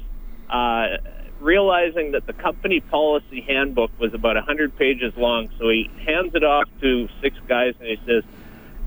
uh, 0.50 0.98
realizing 1.40 2.12
that 2.12 2.28
the 2.28 2.34
company 2.34 2.82
policy 2.82 3.42
handbook 3.42 3.92
was 4.00 4.14
about 4.14 4.36
100 4.36 4.78
pages 4.78 5.14
long. 5.18 5.50
So 5.58 5.70
he 5.70 5.90
hands 6.06 6.36
it 6.36 6.44
off 6.44 6.70
to 6.82 7.08
six 7.20 7.36
guys 7.48 7.74
and 7.80 7.88
he 7.88 7.98
says, 8.06 8.24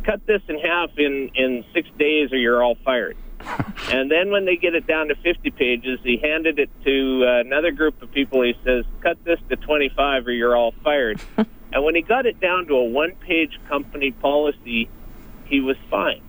cut 0.05 0.25
this 0.27 0.43
in 0.49 0.59
half 0.61 0.91
in, 0.99 1.31
in 1.35 1.65
six 1.75 1.89
days 1.99 2.33
or 2.33 2.37
you're 2.37 2.63
all 2.63 2.77
fired. 2.85 3.17
and 3.91 4.11
then 4.11 4.31
when 4.31 4.45
they 4.45 4.57
get 4.57 4.75
it 4.75 4.87
down 4.87 5.09
to 5.09 5.15
50 5.17 5.51
pages, 5.51 5.99
he 6.03 6.19
handed 6.19 6.59
it 6.59 6.71
to 6.85 7.25
uh, 7.25 7.41
another 7.41 7.71
group 7.71 8.01
of 8.03 8.13
people. 8.13 8.43
He 8.43 8.55
says, 8.65 8.85
cut 9.03 9.23
this 9.25 9.39
to 9.49 9.57
25 9.57 10.27
or 10.27 10.33
you're 10.33 10.57
all 10.57 10.75
fired. 10.85 11.21
and 11.37 11.85
when 11.85 11.95
he 11.95 12.03
got 12.03 12.27
it 12.27 12.41
down 12.41 12.67
to 12.67 12.75
a 12.75 12.85
one 12.85 13.13
page 13.27 13.59
company 13.69 14.13
policy, 14.13 14.89
he 15.47 15.61
was 15.61 15.77
fine. 15.91 16.23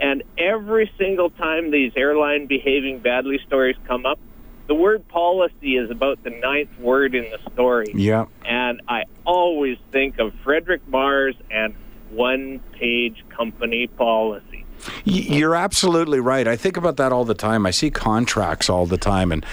And 0.00 0.22
every 0.38 0.90
single 0.98 1.30
time 1.30 1.70
these 1.70 1.92
airline 1.94 2.46
behaving 2.46 3.00
badly 3.00 3.38
stories 3.46 3.76
come 3.86 4.06
up, 4.06 4.18
the 4.66 4.74
word 4.74 5.06
policy 5.08 5.76
is 5.76 5.90
about 5.90 6.22
the 6.22 6.30
ninth 6.30 6.78
word 6.78 7.14
in 7.14 7.24
the 7.24 7.38
story. 7.52 7.92
Yeah. 7.92 8.26
And 8.46 8.82
I 8.88 9.04
always 9.26 9.78
think 9.92 10.18
of 10.18 10.32
Frederick 10.44 10.86
Mars 10.88 11.34
and 11.50 11.74
one 12.10 12.60
page 12.78 13.24
company 13.36 13.88
policy. 13.88 14.59
You're 15.04 15.54
absolutely 15.54 16.20
right. 16.20 16.46
I 16.46 16.56
think 16.56 16.76
about 16.76 16.96
that 16.96 17.12
all 17.12 17.24
the 17.24 17.34
time. 17.34 17.66
I 17.66 17.70
see 17.70 17.90
contracts 17.90 18.68
all 18.70 18.86
the 18.86 18.98
time, 18.98 19.32
and 19.32 19.44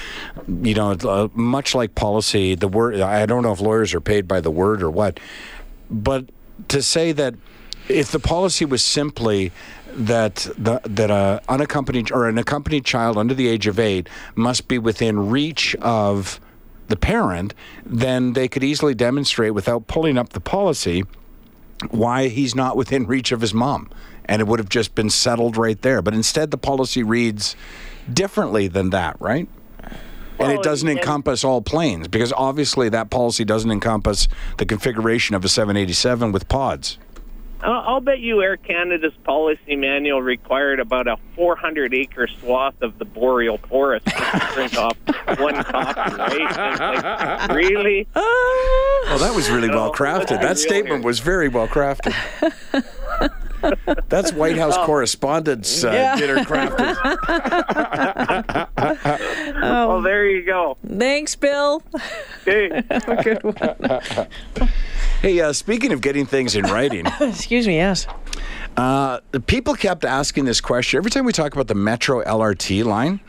you 0.47 0.73
know, 0.73 0.91
uh, 0.91 1.27
much 1.33 1.75
like 1.75 1.95
policy, 1.95 2.55
the 2.55 2.67
word. 2.67 2.99
I 2.99 3.25
don't 3.25 3.43
know 3.43 3.51
if 3.51 3.61
lawyers 3.61 3.93
are 3.93 4.01
paid 4.01 4.27
by 4.27 4.41
the 4.41 4.51
word 4.51 4.81
or 4.81 4.89
what, 4.89 5.19
but 5.89 6.29
to 6.69 6.81
say 6.81 7.11
that 7.13 7.35
if 7.89 8.11
the 8.11 8.19
policy 8.19 8.65
was 8.65 8.83
simply 8.83 9.51
that 9.93 10.47
the, 10.57 10.81
that 10.83 11.09
a 11.09 11.41
unaccompanied 11.47 12.11
or 12.11 12.27
an 12.27 12.37
accompanied 12.37 12.85
child 12.85 13.17
under 13.17 13.33
the 13.33 13.47
age 13.47 13.67
of 13.67 13.79
eight 13.79 14.07
must 14.35 14.67
be 14.67 14.77
within 14.77 15.29
reach 15.29 15.75
of 15.75 16.39
the 16.87 16.95
parent, 16.95 17.53
then 17.85 18.33
they 18.33 18.47
could 18.47 18.63
easily 18.63 18.93
demonstrate 18.93 19.53
without 19.53 19.87
pulling 19.87 20.17
up 20.17 20.29
the 20.29 20.39
policy 20.39 21.03
why 21.89 22.27
he's 22.27 22.55
not 22.55 22.77
within 22.77 23.05
reach 23.05 23.31
of 23.31 23.41
his 23.41 23.53
mom. 23.53 23.89
And 24.25 24.41
it 24.41 24.47
would 24.47 24.59
have 24.59 24.69
just 24.69 24.95
been 24.95 25.09
settled 25.09 25.55
right 25.57 25.81
there. 25.81 26.01
But 26.01 26.13
instead, 26.13 26.51
the 26.51 26.57
policy 26.57 27.03
reads 27.03 27.55
differently 28.11 28.67
than 28.67 28.89
that, 28.89 29.15
right? 29.19 29.47
and 30.39 30.51
it 30.51 30.63
doesn't 30.63 30.87
encompass 30.87 31.43
all 31.43 31.61
planes 31.61 32.07
because 32.07 32.31
obviously 32.33 32.89
that 32.89 33.09
policy 33.09 33.43
doesn't 33.43 33.71
encompass 33.71 34.27
the 34.57 34.65
configuration 34.65 35.35
of 35.35 35.43
a 35.43 35.49
787 35.49 36.31
with 36.31 36.47
pods. 36.47 36.97
I'll, 37.61 37.95
I'll 37.95 38.01
bet 38.01 38.19
you 38.19 38.41
Air 38.41 38.57
Canada's 38.57 39.13
policy 39.23 39.75
manual 39.75 40.21
required 40.21 40.79
about 40.79 41.07
a 41.07 41.17
400 41.35 41.93
acre 41.93 42.27
swath 42.27 42.75
of 42.81 42.97
the 42.99 43.05
boreal 43.05 43.57
forest 43.57 44.05
to 44.05 44.11
print 44.53 44.77
off 44.77 44.97
one 45.39 45.63
copy, 45.63 46.15
right? 46.15 46.79
Like, 46.79 47.49
really? 47.55 48.07
Oh, 48.15 49.17
that 49.19 49.33
was 49.35 49.49
really 49.49 49.67
No, 49.69 49.75
well 49.75 49.93
crafted. 49.93 50.41
That 50.41 50.57
statement 50.57 51.03
was 51.03 51.19
very 51.19 51.49
well 51.49 51.67
crafted. 51.67 52.13
That's 54.09 54.31
White 54.33 54.57
House 54.57 54.77
correspondence 54.85 55.83
uh, 55.83 55.91
Yeah. 55.91 56.15
dinner 56.17 56.37
crafted. 56.43 56.95
Oh, 59.69 60.01
there 60.01 60.27
you 60.27 60.43
go. 60.45 60.77
Thanks, 60.87 61.35
Bill. 61.35 61.81
Okay. 62.47 62.81
Good 63.23 63.43
one. 63.43 64.69
Hey, 65.21 65.39
uh, 65.41 65.53
speaking 65.53 65.91
of 65.93 66.01
getting 66.01 66.25
things 66.25 66.55
in 66.55 66.63
writing, 66.65 67.05
Excuse 67.19 67.67
me, 67.67 67.75
yes. 67.77 68.07
Uh, 68.75 69.19
the 69.31 69.39
people 69.39 69.73
kept 69.75 70.05
asking 70.05 70.45
this 70.45 70.61
question 70.61 70.97
every 70.99 71.09
time 71.11 71.25
we 71.25 71.31
talk 71.31 71.53
about 71.53 71.67
the 71.67 71.75
Metro 71.75 72.23
LRT 72.23 72.83
line. 72.85 73.19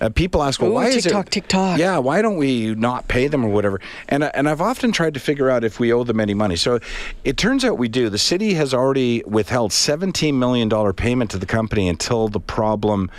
Uh, 0.00 0.08
people 0.10 0.42
ask, 0.42 0.60
"Well, 0.60 0.70
Ooh, 0.70 0.74
why 0.74 0.86
is 0.88 1.06
it?" 1.06 1.30
TikTok. 1.30 1.78
Yeah, 1.78 1.98
why 1.98 2.22
don't 2.22 2.36
we 2.36 2.74
not 2.74 3.08
pay 3.08 3.28
them 3.28 3.44
or 3.44 3.48
whatever? 3.48 3.80
And 4.08 4.24
uh, 4.24 4.30
and 4.34 4.48
I've 4.48 4.60
often 4.60 4.92
tried 4.92 5.14
to 5.14 5.20
figure 5.20 5.50
out 5.50 5.64
if 5.64 5.80
we 5.80 5.92
owe 5.92 6.04
them 6.04 6.20
any 6.20 6.34
money. 6.34 6.56
So 6.56 6.80
it 7.24 7.36
turns 7.36 7.64
out 7.64 7.78
we 7.78 7.88
do. 7.88 8.08
The 8.08 8.18
city 8.18 8.54
has 8.54 8.72
already 8.72 9.22
withheld 9.26 9.72
seventeen 9.72 10.38
million 10.38 10.68
dollar 10.68 10.92
payment 10.92 11.30
to 11.32 11.38
the 11.38 11.46
company 11.46 11.88
until 11.88 12.28
the 12.28 12.40
problem 12.40 13.10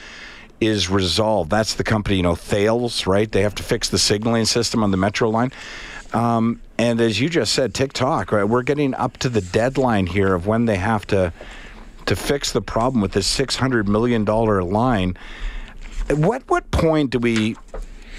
is 0.59 0.89
resolved. 0.89 1.49
That's 1.49 1.75
the 1.75 1.83
company, 1.83 2.17
you 2.17 2.23
know, 2.23 2.35
Thales, 2.35 3.07
right? 3.07 3.31
They 3.31 3.41
have 3.43 3.55
to 3.55 3.63
fix 3.63 3.89
the 3.89 3.97
signaling 3.97 4.45
system 4.45 4.83
on 4.83 4.91
the 4.91 4.97
Metro 4.97 5.29
line. 5.29 5.51
Um, 6.13 6.61
and 6.77 6.99
as 6.99 7.19
you 7.19 7.29
just 7.29 7.53
said, 7.53 7.73
TikTok, 7.73 8.31
right? 8.31 8.43
We're 8.43 8.63
getting 8.63 8.93
up 8.95 9.17
to 9.17 9.29
the 9.29 9.41
deadline 9.41 10.07
here 10.07 10.33
of 10.33 10.47
when 10.47 10.65
they 10.65 10.77
have 10.77 11.05
to 11.07 11.31
to 12.05 12.15
fix 12.15 12.51
the 12.51 12.61
problem 12.61 13.01
with 13.01 13.11
this 13.11 13.27
six 13.27 13.55
hundred 13.55 13.87
million 13.87 14.25
dollar 14.25 14.63
line. 14.63 15.15
At 16.09 16.17
what 16.17 16.43
what 16.47 16.69
point 16.71 17.11
do 17.11 17.19
we? 17.19 17.55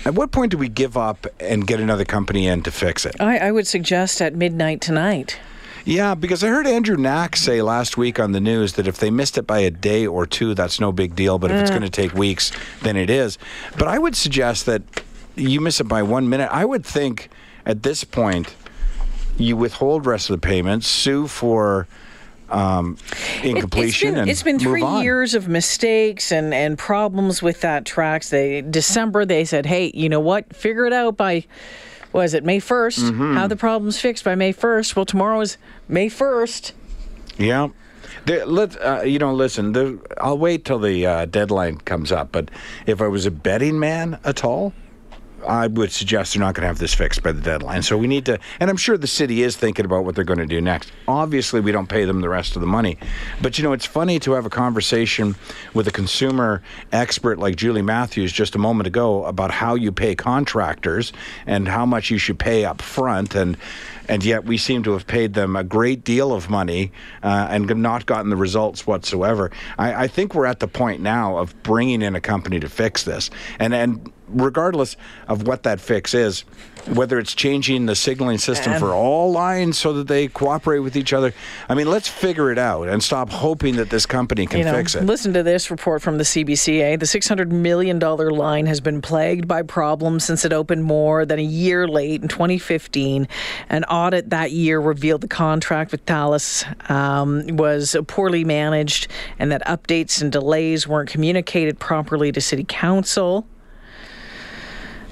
At 0.05 0.15
what 0.15 0.31
point 0.31 0.53
do 0.53 0.59
we 0.59 0.69
give 0.69 0.97
up 0.97 1.27
and 1.39 1.67
get 1.67 1.81
another 1.81 2.05
company 2.05 2.47
in 2.47 2.63
to 2.63 2.71
fix 2.71 3.05
it? 3.05 3.21
I, 3.21 3.39
I 3.39 3.51
would 3.51 3.67
suggest 3.67 4.23
at 4.23 4.35
midnight 4.35 4.81
tonight. 4.81 5.39
Yeah, 5.85 6.15
because 6.15 6.45
I 6.45 6.49
heard 6.49 6.67
Andrew 6.67 6.97
Knack 6.97 7.37
say 7.37 7.63
last 7.63 7.97
week 7.97 8.21
on 8.21 8.33
the 8.33 8.41
news 8.41 8.75
that 8.75 8.87
if 8.87 8.99
they 8.99 9.11
missed 9.11 9.37
it 9.37 9.47
by 9.47 9.61
a 9.61 9.71
day 9.71 10.07
or 10.07 10.27
two, 10.27 10.55
that's 10.55 10.79
no 10.79 10.93
big 10.93 11.17
deal. 11.17 11.39
But 11.39 11.51
if 11.51 11.59
it's 11.59 11.71
mm. 11.71 11.79
going 11.79 11.91
to 11.91 11.91
take 11.91 12.15
weeks, 12.15 12.53
then 12.83 12.97
it 12.97 13.11
is. 13.11 13.39
But 13.77 13.89
I 13.89 13.99
would 13.99 14.15
suggest 14.15 14.67
that 14.67 14.83
you 15.37 15.61
miss 15.61 15.81
it 15.81 15.89
by 15.89 16.03
one 16.03 16.29
minute. 16.29 16.49
I 16.53 16.65
would 16.65 16.85
think 16.85 17.29
at 17.67 17.83
this 17.83 18.05
point 18.05 18.55
you 19.37 19.57
withhold 19.57 20.07
rest 20.07 20.31
of 20.31 20.41
the 20.41 20.47
payments, 20.47 20.87
sue 20.87 21.27
for 21.27 21.89
um, 22.51 22.97
incompletion, 23.43 24.09
it's 24.09 24.15
been, 24.15 24.19
and 24.19 24.31
it's 24.31 24.43
been 24.43 24.59
three 24.59 24.83
on. 24.83 25.03
years 25.03 25.35
of 25.35 25.49
mistakes 25.49 26.33
and, 26.33 26.53
and 26.53 26.79
problems 26.79 27.43
with 27.43 27.61
that 27.61 27.85
tracks. 27.85 28.31
They 28.31 28.61
December 28.63 29.25
they 29.25 29.45
said, 29.45 29.67
"Hey, 29.67 29.91
you 29.95 30.09
know 30.09 30.21
what? 30.21 30.55
Figure 30.55 30.87
it 30.87 30.93
out 30.93 31.17
by 31.17 31.45
was 32.13 32.35
it 32.35 32.45
May 32.45 32.59
1st? 32.59 33.11
Mm-hmm. 33.11 33.35
Have 33.35 33.49
the 33.51 33.57
problems 33.57 34.01
fixed 34.01 34.25
by 34.25 34.35
May 34.35 34.53
1st." 34.53 34.97
Well, 34.97 35.05
tomorrow 35.05 35.41
is 35.41 35.57
May 35.89 36.09
1st. 36.09 36.73
Yeah. 37.39 37.69
There, 38.27 38.45
let 38.45 38.81
uh, 38.85 39.03
you 39.03 39.19
know. 39.19 39.33
Listen, 39.33 39.73
the, 39.73 39.99
I'll 40.19 40.39
wait 40.39 40.65
till 40.65 40.79
the 40.79 41.07
uh, 41.07 41.25
deadline 41.27 41.79
comes 41.79 42.13
up. 42.13 42.33
But 42.33 42.51
if 42.87 43.01
I 43.01 43.09
was 43.09 43.27
a 43.27 43.31
betting 43.31 43.79
man 43.79 44.19
at 44.25 44.45
all, 44.45 44.75
I 45.47 45.67
would 45.67 45.93
suggest 45.93 46.35
they're 46.35 46.41
not 46.41 46.55
going 46.55 46.63
to 46.63 46.69
have 46.69 46.79
this 46.79 46.95
fixed 46.95 47.23
by 47.23 47.33
the 47.33 47.41
deadline. 47.41 47.83
So 47.83 47.97
we 47.97 48.07
need 48.07 48.27
to, 48.27 48.39
and 48.59 48.71
I'm 48.71 48.77
sure 48.77 48.97
the 48.97 49.07
city 49.07 49.43
is 49.43 49.57
thinking 49.57 49.85
about 49.85 50.05
what 50.05 50.15
they're 50.15 50.25
going 50.25 50.39
to 50.39 50.47
do 50.47 50.61
next. 50.61 50.93
Obviously, 51.09 51.61
we 51.61 51.73
don't 51.73 51.89
pay 51.89 52.05
them 52.05 52.21
the 52.21 52.29
rest 52.29 52.57
of 52.57 52.61
the 52.61 52.67
money, 52.67 52.99
but 53.41 53.59
you 53.59 53.65
know, 53.65 53.73
it's 53.73 53.87
funny 53.87 54.19
to 54.21 54.33
have 54.33 54.47
a 54.47 54.51
conversation 54.51 55.35
with 55.75 55.89
a 55.89 55.93
consumer 55.93 56.63
expert 56.93 57.39
like 57.39 57.57
Julie 57.57 57.83
Matthews 57.83 58.33
just 58.33 58.55
a 58.55 58.59
moment 58.59 58.87
ago 58.87 59.25
about 59.25 59.51
how 59.51 59.75
you 59.75 59.93
pay 59.93 60.15
contractors 60.15 61.13
and 61.47 61.69
how 61.69 61.87
much 61.87 62.11
you 62.11 62.19
should 62.19 62.39
pay 62.39 62.65
up 62.65 62.83
front 62.83 63.35
and 63.35 63.57
and 64.11 64.25
yet 64.25 64.45
we 64.45 64.59
seem 64.59 64.83
to 64.83 64.93
have 64.93 65.07
paid 65.07 65.35
them 65.35 65.55
a 65.55 65.63
great 65.63 66.03
deal 66.03 66.33
of 66.33 66.51
money 66.51 66.91
uh, 67.23 67.47
and 67.49 67.69
not 67.77 68.07
gotten 68.07 68.29
the 68.29 68.37
results 68.37 68.85
whatsoever. 68.85 69.53
I, 69.79 70.05
I 70.05 70.09
think 70.09 70.35
we're 70.35 70.47
at 70.47 70.59
the 70.59 70.67
point 70.67 71.01
now 71.01 71.39
of 71.39 71.55
bringing 71.63 72.03
in 72.03 72.17
a 72.17 72.21
company 72.21 72.59
to 72.59 72.69
fix 72.69 73.05
this, 73.05 73.31
and 73.61 73.73
and 73.73 74.13
regardless 74.33 74.97
of 75.29 75.47
what 75.47 75.63
that 75.65 75.81
fix 75.81 76.15
is, 76.15 76.45
whether 76.87 77.19
it's 77.19 77.35
changing 77.35 77.87
the 77.87 77.95
signaling 77.95 78.39
system 78.39 78.79
for 78.79 78.93
all 78.93 79.33
lines 79.33 79.79
so 79.79 79.93
that 79.93 80.09
they 80.09 80.29
cooperate 80.29 80.79
with 80.81 80.97
each 80.97 81.13
other. 81.13 81.33
I 81.69 81.75
mean, 81.75 81.89
let's 81.89 82.09
figure 82.09 82.51
it 82.51 82.59
out 82.59 82.89
and 82.89 83.03
stop 83.03 83.31
hoping 83.31 83.77
that 83.77 83.91
this 83.91 84.07
company 84.07 84.47
can 84.47 84.59
you 84.59 84.65
know, 84.65 84.75
fix 84.75 84.95
it. 84.95 85.05
listen 85.05 85.33
to 85.35 85.43
this 85.43 85.71
report 85.71 86.03
from 86.03 86.19
the 86.19 86.25
CBCA. 86.25 86.99
The 86.99 87.07
$600 87.07 87.51
million 87.51 87.99
line 87.99 88.67
has 88.67 88.81
been 88.81 89.03
plagued 89.03 89.47
by 89.47 89.63
problems 89.63 90.25
since 90.25 90.45
it 90.45 90.53
opened 90.53 90.85
more 90.85 91.27
than 91.27 91.39
a 91.39 91.43
year 91.43 91.87
late 91.87 92.23
in 92.23 92.29
2015. 92.29 93.29
An 93.69 93.85
audit 93.85 94.31
that 94.31 94.53
year 94.53 94.81
revealed 94.81 95.21
the 95.21 95.29
contract 95.29 95.93
with 95.93 96.03
Thales 96.03 96.65
um, 96.89 97.47
was 97.57 97.97
poorly 98.07 98.45
managed 98.45 99.09
and 99.39 99.53
that 99.53 99.65
updates 99.67 100.23
and 100.23 100.33
delays 100.33 100.89
weren't 100.89 101.11
communicated 101.11 101.79
properly 101.79 102.33
to 102.33 102.41
City 102.41 102.65
Council. 102.67 103.47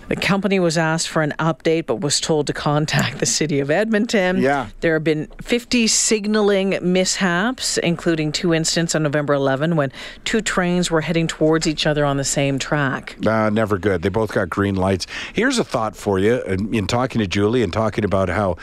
The 0.09 0.17
company 0.17 0.59
was 0.59 0.79
asked 0.79 1.09
for 1.09 1.23
an 1.23 1.35
update, 1.39 1.87
but 1.87 2.01
was 2.01 2.21
told 2.21 2.47
to 2.47 2.53
contact 2.53 3.19
the 3.19 3.27
city 3.27 3.61
of 3.61 3.71
Edmonton. 3.71 4.39
Yeah. 4.39 4.69
There 4.81 4.95
have 4.95 5.05
been 5.05 5.29
50 5.43 5.87
signaling 5.87 6.79
mishaps, 6.81 7.79
including 7.79 8.33
two 8.33 8.55
incidents 8.55 8.95
on 8.95 9.03
November 9.03 9.35
11 9.35 9.77
when 9.77 9.93
two 10.25 10.41
trains 10.41 10.91
were 10.91 11.03
heading 11.03 11.27
towards 11.27 11.67
each 11.67 11.87
other 11.87 12.05
on 12.05 12.17
the 12.17 12.25
same 12.25 12.59
track. 12.59 13.17
Uh, 13.27 13.51
never 13.51 13.79
good. 13.79 14.03
They 14.03 14.09
both 14.09 14.33
got 14.33 14.49
green 14.49 14.77
lights. 14.77 15.07
Here's 15.35 15.59
a 15.59 15.65
thought 15.65 15.95
for 15.95 16.19
you 16.19 16.43
in, 16.43 16.75
in 16.75 16.87
talking 16.87 17.21
to 17.21 17.27
Julie 17.27 17.63
and 17.63 17.73
talking 17.73 18.05
about 18.05 18.29
how 18.29 18.57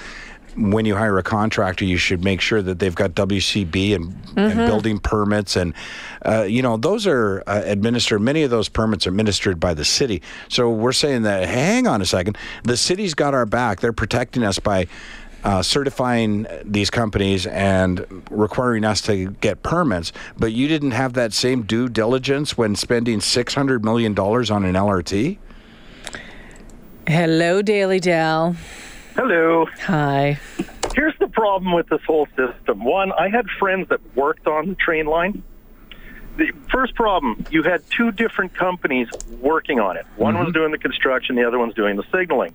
when 0.55 0.85
you 0.85 0.95
hire 0.95 1.17
a 1.17 1.23
contractor, 1.23 1.85
you 1.85 1.97
should 1.97 2.23
make 2.23 2.41
sure 2.41 2.61
that 2.61 2.79
they've 2.79 2.95
got 2.95 3.11
WCB 3.11 3.95
and, 3.95 4.13
mm-hmm. 4.13 4.39
and 4.39 4.57
building 4.57 4.99
permits. 4.99 5.55
And, 5.55 5.73
uh, 6.25 6.43
you 6.43 6.61
know, 6.61 6.77
those 6.77 7.05
are 7.05 7.43
uh, 7.47 7.61
administered, 7.65 8.21
many 8.21 8.43
of 8.43 8.49
those 8.49 8.69
permits 8.69 9.05
are 9.05 9.09
administered 9.09 9.59
by 9.59 9.73
the 9.73 9.85
city. 9.85 10.21
So 10.49 10.69
we're 10.69 10.93
saying 10.93 11.23
that, 11.23 11.47
hang 11.47 11.87
on 11.87 12.01
a 12.01 12.05
second, 12.05 12.37
the 12.63 12.77
city's 12.77 13.13
got 13.13 13.33
our 13.33 13.45
back. 13.45 13.81
They're 13.81 13.93
protecting 13.93 14.43
us 14.43 14.59
by. 14.59 14.87
Uh, 15.43 15.61
certifying 15.61 16.47
these 16.63 16.89
companies 16.89 17.45
and 17.45 18.23
requiring 18.31 18.83
us 18.83 18.99
to 18.99 19.29
get 19.41 19.61
permits, 19.61 20.11
but 20.39 20.51
you 20.51 20.67
didn't 20.67 20.89
have 20.89 21.13
that 21.13 21.33
same 21.33 21.61
due 21.61 21.87
diligence 21.87 22.57
when 22.57 22.75
spending 22.75 23.19
$600 23.19 23.83
million 23.83 24.17
on 24.17 24.65
an 24.65 24.73
LRT? 24.73 25.37
Hello, 27.07 27.61
Daily 27.61 27.99
Dell. 27.99 28.55
Hello. 29.15 29.65
Hi. 29.83 30.37
Here's 30.93 31.17
the 31.19 31.27
problem 31.27 31.71
with 31.71 31.87
this 31.87 32.01
whole 32.05 32.27
system. 32.35 32.83
One, 32.83 33.13
I 33.13 33.29
had 33.29 33.49
friends 33.59 33.87
that 33.87 34.01
worked 34.13 34.45
on 34.45 34.67
the 34.67 34.75
train 34.75 35.05
line. 35.05 35.41
The 36.35 36.51
first 36.69 36.95
problem, 36.95 37.45
you 37.49 37.63
had 37.63 37.89
two 37.89 38.11
different 38.11 38.53
companies 38.53 39.07
working 39.39 39.79
on 39.79 39.95
it. 39.95 40.05
One 40.17 40.33
mm-hmm. 40.33 40.43
was 40.43 40.53
doing 40.53 40.71
the 40.71 40.77
construction, 40.77 41.37
the 41.37 41.47
other 41.47 41.57
one's 41.57 41.75
doing 41.75 41.95
the 41.95 42.03
signaling. 42.11 42.53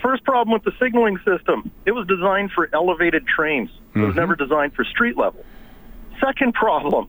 First 0.00 0.24
problem 0.24 0.52
with 0.52 0.64
the 0.64 0.72
signaling 0.80 1.18
system, 1.18 1.70
it 1.86 1.92
was 1.92 2.04
designed 2.08 2.50
for 2.50 2.68
elevated 2.72 3.24
trains. 3.24 3.70
It 3.94 4.00
was 4.00 4.08
mm-hmm. 4.08 4.18
never 4.18 4.34
designed 4.34 4.74
for 4.74 4.84
street 4.84 5.16
level. 5.16 5.44
Second 6.20 6.54
problem, 6.54 7.08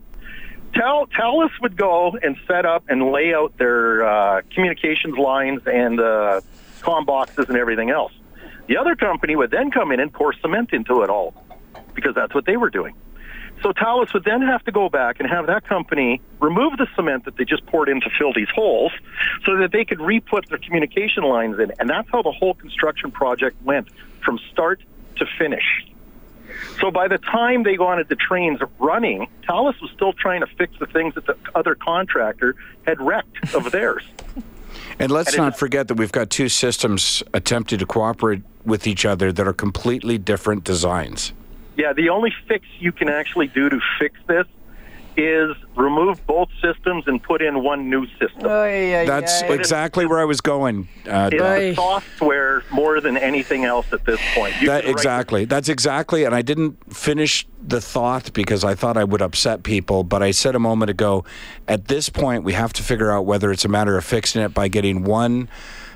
Tal- 0.72 1.06
Thales 1.06 1.50
would 1.62 1.76
go 1.76 2.16
and 2.22 2.36
set 2.46 2.64
up 2.64 2.84
and 2.88 3.10
lay 3.10 3.34
out 3.34 3.58
their 3.58 4.06
uh, 4.06 4.42
communications 4.54 5.18
lines 5.18 5.62
and 5.66 5.98
uh, 5.98 6.40
com 6.80 7.04
boxes 7.04 7.46
and 7.48 7.58
everything 7.58 7.90
else. 7.90 8.12
The 8.66 8.76
other 8.78 8.96
company 8.96 9.36
would 9.36 9.50
then 9.50 9.70
come 9.70 9.92
in 9.92 10.00
and 10.00 10.12
pour 10.12 10.32
cement 10.32 10.72
into 10.72 11.02
it 11.02 11.10
all 11.10 11.34
because 11.94 12.14
that's 12.14 12.34
what 12.34 12.46
they 12.46 12.56
were 12.56 12.70
doing. 12.70 12.94
So 13.62 13.72
Thales 13.72 14.12
would 14.12 14.24
then 14.24 14.42
have 14.42 14.64
to 14.64 14.72
go 14.72 14.88
back 14.88 15.20
and 15.20 15.28
have 15.28 15.46
that 15.46 15.66
company 15.66 16.20
remove 16.40 16.76
the 16.76 16.86
cement 16.96 17.24
that 17.24 17.36
they 17.36 17.44
just 17.44 17.64
poured 17.66 17.88
in 17.88 18.00
to 18.00 18.10
fill 18.18 18.32
these 18.32 18.48
holes 18.54 18.92
so 19.44 19.56
that 19.58 19.72
they 19.72 19.84
could 19.84 20.00
re-put 20.00 20.48
their 20.48 20.58
communication 20.58 21.22
lines 21.22 21.58
in. 21.58 21.72
And 21.78 21.88
that's 21.88 22.08
how 22.10 22.22
the 22.22 22.32
whole 22.32 22.54
construction 22.54 23.10
project 23.10 23.62
went 23.62 23.88
from 24.22 24.38
start 24.50 24.82
to 25.16 25.26
finish. 25.38 25.86
So 26.80 26.90
by 26.90 27.08
the 27.08 27.18
time 27.18 27.62
they 27.62 27.78
wanted 27.78 28.08
the 28.08 28.16
trains 28.16 28.60
running, 28.78 29.28
Thales 29.46 29.80
was 29.80 29.90
still 29.92 30.12
trying 30.12 30.40
to 30.40 30.46
fix 30.46 30.74
the 30.78 30.86
things 30.86 31.14
that 31.14 31.26
the 31.26 31.36
other 31.54 31.74
contractor 31.74 32.56
had 32.86 33.00
wrecked 33.00 33.54
of 33.54 33.70
theirs. 33.70 34.04
And 34.98 35.10
let's 35.10 35.36
not 35.36 35.58
forget 35.58 35.88
that 35.88 35.94
we've 35.94 36.12
got 36.12 36.30
two 36.30 36.48
systems 36.48 37.22
attempting 37.32 37.78
to 37.78 37.86
cooperate 37.86 38.42
with 38.64 38.86
each 38.86 39.04
other 39.04 39.32
that 39.32 39.46
are 39.46 39.52
completely 39.52 40.18
different 40.18 40.64
designs. 40.64 41.32
Yeah, 41.76 41.92
the 41.92 42.08
only 42.08 42.32
fix 42.46 42.66
you 42.78 42.92
can 42.92 43.08
actually 43.08 43.48
do 43.48 43.68
to 43.68 43.80
fix 43.98 44.18
this 44.26 44.46
is 45.16 45.56
remove 45.76 46.24
both 46.26 46.48
systems 46.62 47.04
and 47.06 47.22
put 47.22 47.42
in 47.42 47.62
one 47.62 47.90
new 47.90 48.06
system. 48.18 48.42
That's 48.42 49.42
exactly 49.42 50.06
where 50.06 50.20
I 50.20 50.24
was 50.24 50.40
going. 50.40 50.88
Uh, 51.08 51.30
it's 51.32 51.76
software 51.76 52.62
more 52.70 53.00
than 53.00 53.16
anything 53.16 53.64
else 53.64 53.86
at 53.92 54.04
this 54.04 54.20
point. 54.34 54.54
That, 54.64 54.84
exactly. 54.84 55.44
That's 55.44 55.68
exactly. 55.68 56.24
And 56.24 56.34
I 56.34 56.42
didn't 56.42 56.94
finish 56.94 57.46
the 57.60 57.80
thought 57.80 58.32
because 58.32 58.64
I 58.64 58.74
thought 58.74 58.96
I 58.96 59.04
would 59.04 59.22
upset 59.22 59.62
people. 59.62 60.04
But 60.04 60.22
I 60.22 60.30
said 60.30 60.54
a 60.54 60.60
moment 60.60 60.90
ago, 60.90 61.24
at 61.66 61.88
this 61.88 62.08
point, 62.08 62.44
we 62.44 62.52
have 62.52 62.72
to 62.74 62.82
figure 62.82 63.10
out 63.10 63.26
whether 63.26 63.50
it's 63.50 63.64
a 63.64 63.68
matter 63.68 63.96
of 63.96 64.04
fixing 64.04 64.42
it 64.42 64.54
by 64.54 64.68
getting 64.68 65.04
one 65.04 65.48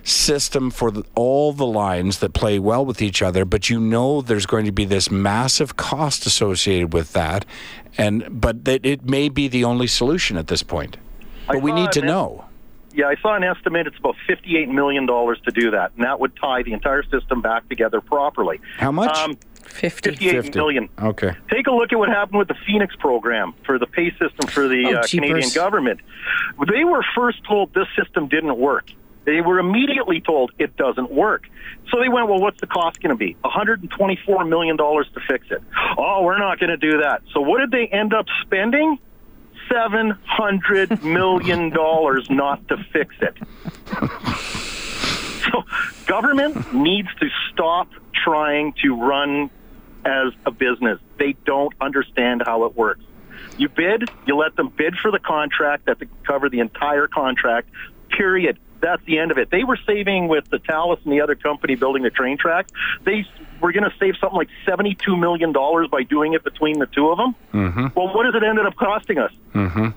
system 0.09 0.71
for 0.71 0.91
the, 0.91 1.05
all 1.15 1.53
the 1.53 1.67
lines 1.67 2.19
that 2.19 2.33
play 2.33 2.59
well 2.59 2.85
with 2.85 3.03
each 3.03 3.23
other, 3.23 3.45
but 3.45 3.69
you 3.69 3.79
know 3.79 4.21
there's 4.23 4.47
going 4.47 4.65
to 4.65 4.73
be 4.73 4.85
this 4.85 5.11
massive 5.11 5.77
cost 5.77 6.27
associated 6.27 6.93
with 6.93 7.13
that, 7.13 7.45
and 7.97 8.41
but 8.41 8.65
that 8.65 8.85
it 8.85 9.05
may 9.05 9.29
be 9.29 9.49
the 9.49 9.65
only 9.69 9.87
solution 9.87 10.37
at 10.37 10.49
this 10.49 10.63
point. 10.63 10.97
But 11.47 11.63
we 11.63 11.73
need 11.73 11.93
to 11.93 12.03
know. 12.03 12.45
Yeah, 12.93 13.07
I 13.07 13.17
saw 13.23 13.37
an 13.37 13.45
estimate. 13.45 13.87
It's 13.87 13.99
about 13.99 14.17
fifty-eight 14.27 14.69
million 14.69 15.07
dollars 15.07 15.39
to 15.45 15.53
do 15.53 15.71
that, 15.71 15.93
and 15.95 16.05
that 16.05 16.19
would 16.19 16.35
tie 16.37 16.63
the 16.63 16.73
entire 16.73 17.03
system 17.05 17.41
back 17.41 17.69
together 17.69 18.01
properly. 18.01 18.61
How 18.79 18.91
much? 18.91 19.17
Um, 19.17 19.39
50. 19.69 20.11
58 20.11 20.43
50. 20.43 20.59
million. 20.59 20.89
Okay. 20.99 21.37
Take 21.51 21.67
a 21.67 21.71
look 21.71 21.93
at 21.93 21.99
what 21.99 22.09
happened 22.09 22.39
with 22.39 22.49
the 22.49 22.57
Phoenix 22.67 22.97
program 22.97 23.55
for 23.65 23.79
the 23.79 23.87
pay 23.87 24.11
system 24.13 24.49
for 24.49 24.67
the 24.67 24.85
oh, 24.87 24.99
uh, 24.99 25.07
Canadian 25.07 25.51
government. 25.55 26.01
They 26.73 26.85
were 26.85 27.05
first 27.15 27.45
told 27.47 27.75
this 27.75 27.87
system 27.97 28.29
didn't 28.29 28.59
work. 28.59 28.91
They 29.25 29.43
were 29.43 29.59
immediately 29.59 30.23
told 30.23 30.53
it 30.59 30.75
doesn't 30.77 31.11
work. 31.11 31.47
So 31.91 32.01
they 32.01 32.09
went, 32.09 32.29
well, 32.29 32.41
what's 32.41 32.61
the 32.61 32.67
cost 32.67 33.01
going 33.03 33.11
to 33.11 33.17
be? 33.17 33.37
$124 33.45 34.49
million 34.49 34.79
to 34.79 35.05
fix 35.29 35.47
it. 35.51 35.63
Oh, 35.99 36.23
we're 36.23 36.39
not 36.39 36.59
going 36.59 36.71
to 36.71 36.79
do 36.79 37.03
that. 37.03 37.23
So 37.35 37.41
what 37.43 37.61
did 37.61 37.71
they 37.71 37.87
end 37.89 38.15
up 38.15 38.25
spending? 38.43 38.99
$700 39.71 41.03
million 41.03 41.69
not 42.31 42.69
to 42.69 42.77
fix 42.93 43.15
it. 43.21 43.37
so 45.51 45.65
government 46.07 46.73
needs 46.73 47.09
to 47.21 47.29
stop 47.53 47.89
trying 48.15 48.75
to 48.83 48.95
run 48.95 49.51
as 50.05 50.33
a 50.47 50.51
business. 50.51 50.99
They 51.19 51.35
don't 51.45 51.75
understand 51.81 52.43
how 52.45 52.65
it 52.65 52.77
works. 52.77 53.03
You 53.57 53.69
bid, 53.69 54.09
you 54.27 54.37
let 54.37 54.57
them 54.57 54.73
bid 54.77 54.95
for 54.97 55.11
the 55.11 55.19
contract 55.19 55.87
that 55.87 55.99
cover 56.25 56.49
the 56.49 56.61
entire 56.61 57.09
contract, 57.09 57.69
period 58.11 58.59
that's 58.81 59.05
the 59.05 59.19
end 59.19 59.31
of 59.31 59.39
it. 59.39 59.51
They 59.51 59.65
were 59.65 59.79
saving 59.87 60.29
with 60.29 60.49
the 60.51 60.59
Thales 60.59 60.99
and 61.05 61.13
the 61.13 61.21
other 61.21 61.35
company 61.35 61.75
building 61.75 62.03
the 62.03 62.11
train 62.11 62.39
track. 62.39 62.69
They 63.05 63.27
were 63.61 63.73
going 63.73 63.85
to 63.85 63.97
save 63.99 64.15
something 64.21 64.37
like 64.37 64.49
seventy-two 64.67 65.17
million 65.17 65.53
dollars 65.53 65.89
by 65.89 66.03
doing 66.03 66.35
it 66.35 66.45
between 66.45 66.79
the 66.79 66.87
two 66.87 67.11
of 67.11 67.19
them. 67.19 67.35
Mm-hmm. 67.53 67.87
Well, 67.95 68.15
what 68.15 68.27
has 68.27 68.35
it 68.35 68.43
ended 68.43 68.67
up 68.67 68.77
costing 68.77 69.19
us 69.19 69.33
mm-hmm. 69.55 69.89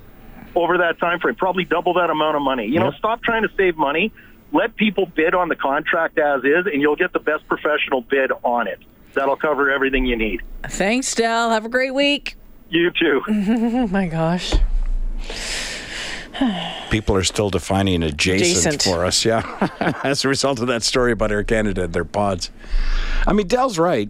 over 0.56 0.78
that 0.80 1.00
time 1.00 1.20
frame? 1.20 1.36
Probably 1.36 1.66
double 1.66 1.94
that 1.96 2.10
amount 2.10 2.36
of 2.36 2.42
money. 2.42 2.66
You 2.66 2.76
yep. 2.76 2.84
know, 2.84 2.92
stop 2.98 3.24
trying 3.24 3.44
to 3.44 3.50
save 3.56 3.78
money. 3.78 4.12
Let 4.54 4.76
people 4.76 5.06
bid 5.06 5.34
on 5.34 5.48
the 5.48 5.56
contract 5.56 6.18
as 6.20 6.44
is, 6.44 6.66
and 6.66 6.82
you'll 6.82 6.98
get 6.98 7.14
the 7.14 7.20
best 7.20 7.48
professional 7.48 8.02
bid 8.02 8.32
on 8.44 8.68
it. 8.68 8.80
That'll 9.14 9.38
cover 9.38 9.70
everything 9.70 10.06
you 10.06 10.16
need. 10.16 10.42
Thanks, 10.64 11.14
Dell. 11.16 11.50
Have 11.52 11.66
a 11.66 11.70
great 11.70 11.94
week. 11.94 12.36
You 12.70 12.92
too. 12.92 13.22
my 13.92 14.08
gosh. 14.08 14.54
People 16.90 17.16
are 17.16 17.24
still 17.24 17.50
defining 17.50 18.04
adjacent, 18.04 18.76
adjacent. 18.76 18.84
for 18.84 19.06
us, 19.06 19.26
yeah, 19.26 19.70
as 20.04 20.26
a 20.26 20.28
result 20.28 20.60
of 20.60 20.68
that 20.68 20.84
story 20.84 21.12
about 21.12 21.32
Air 21.32 21.44
Canada 21.44 21.84
and 21.84 21.94
their 21.94 22.06
pods. 22.06 22.50
I 23.26 23.34
mean, 23.34 23.48
Dell's 23.48 23.78
right 23.78 24.10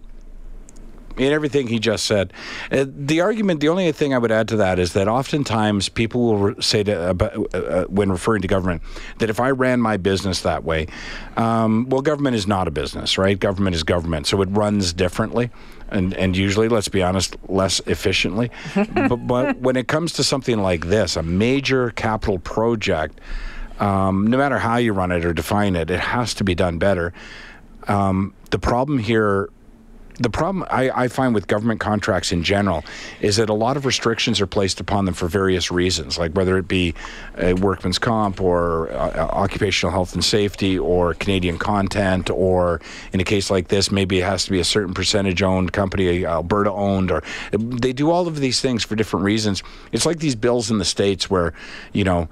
in 1.16 1.32
everything 1.32 1.66
he 1.68 1.78
just 1.78 2.04
said. 2.04 2.32
Uh, 2.70 2.86
the 2.88 3.20
argument, 3.20 3.60
the 3.60 3.68
only 3.68 3.90
thing 3.92 4.14
I 4.14 4.18
would 4.18 4.32
add 4.32 4.48
to 4.48 4.56
that 4.56 4.78
is 4.78 4.92
that 4.94 5.08
oftentimes 5.08 5.88
people 5.88 6.22
will 6.22 6.38
re- 6.38 6.54
say 6.60 6.82
to, 6.84 7.10
uh, 7.10 7.56
uh, 7.56 7.84
when 7.84 8.10
referring 8.10 8.42
to 8.42 8.48
government 8.48 8.82
that 9.18 9.30
if 9.30 9.40
I 9.40 9.50
ran 9.50 9.80
my 9.80 9.96
business 9.96 10.42
that 10.42 10.64
way, 10.64 10.86
um, 11.36 11.88
well, 11.88 12.02
government 12.02 12.36
is 12.36 12.46
not 12.46 12.68
a 12.68 12.70
business, 12.70 13.18
right? 13.18 13.38
Government 13.38 13.74
is 13.74 13.82
government, 13.82 14.26
so 14.26 14.40
it 14.42 14.48
runs 14.50 14.92
differently. 14.92 15.50
And, 15.90 16.14
and 16.14 16.34
usually, 16.34 16.68
let's 16.68 16.88
be 16.88 17.02
honest, 17.02 17.36
less 17.48 17.80
efficiently. 17.80 18.50
but, 18.74 19.16
but 19.26 19.58
when 19.58 19.76
it 19.76 19.88
comes 19.88 20.12
to 20.14 20.24
something 20.24 20.58
like 20.58 20.86
this, 20.86 21.16
a 21.16 21.22
major 21.22 21.90
capital 21.90 22.38
project, 22.38 23.20
um, 23.78 24.26
no 24.26 24.38
matter 24.38 24.58
how 24.58 24.76
you 24.76 24.92
run 24.94 25.12
it 25.12 25.24
or 25.24 25.34
define 25.34 25.76
it, 25.76 25.90
it 25.90 26.00
has 26.00 26.32
to 26.34 26.44
be 26.44 26.54
done 26.54 26.78
better. 26.78 27.12
Um, 27.88 28.32
the 28.50 28.58
problem 28.58 28.98
here 28.98 29.50
the 30.18 30.30
problem 30.30 30.64
I, 30.70 30.90
I, 30.90 31.08
find 31.08 31.34
with 31.34 31.46
government 31.46 31.80
contracts 31.80 32.32
in 32.32 32.42
general 32.42 32.84
is 33.20 33.36
that 33.36 33.48
a 33.48 33.54
lot 33.54 33.76
of 33.76 33.86
restrictions 33.86 34.40
are 34.40 34.46
placed 34.46 34.80
upon 34.80 35.04
them 35.04 35.14
for 35.14 35.26
various 35.26 35.70
reasons, 35.70 36.18
like 36.18 36.32
whether 36.32 36.58
it 36.58 36.68
be 36.68 36.94
a 37.38 37.54
workman's 37.54 37.98
comp 37.98 38.40
or 38.40 38.90
uh, 38.90 39.28
occupational 39.32 39.90
health 39.90 40.14
and 40.14 40.24
safety 40.24 40.78
or 40.78 41.14
Canadian 41.14 41.58
content, 41.58 42.30
or 42.30 42.80
in 43.12 43.20
a 43.20 43.24
case 43.24 43.50
like 43.50 43.68
this, 43.68 43.90
maybe 43.90 44.20
it 44.20 44.24
has 44.24 44.44
to 44.44 44.50
be 44.50 44.60
a 44.60 44.64
certain 44.64 44.94
percentage 44.94 45.42
owned 45.42 45.72
company, 45.72 46.26
Alberta 46.26 46.70
owned, 46.70 47.10
or 47.10 47.22
they 47.52 47.92
do 47.92 48.10
all 48.10 48.28
of 48.28 48.38
these 48.38 48.60
things 48.60 48.84
for 48.84 48.96
different 48.96 49.24
reasons. 49.24 49.62
It's 49.92 50.06
like 50.06 50.18
these 50.18 50.36
bills 50.36 50.70
in 50.70 50.78
the 50.78 50.84
States 50.84 51.30
where, 51.30 51.52
you 51.92 52.04
know, 52.04 52.28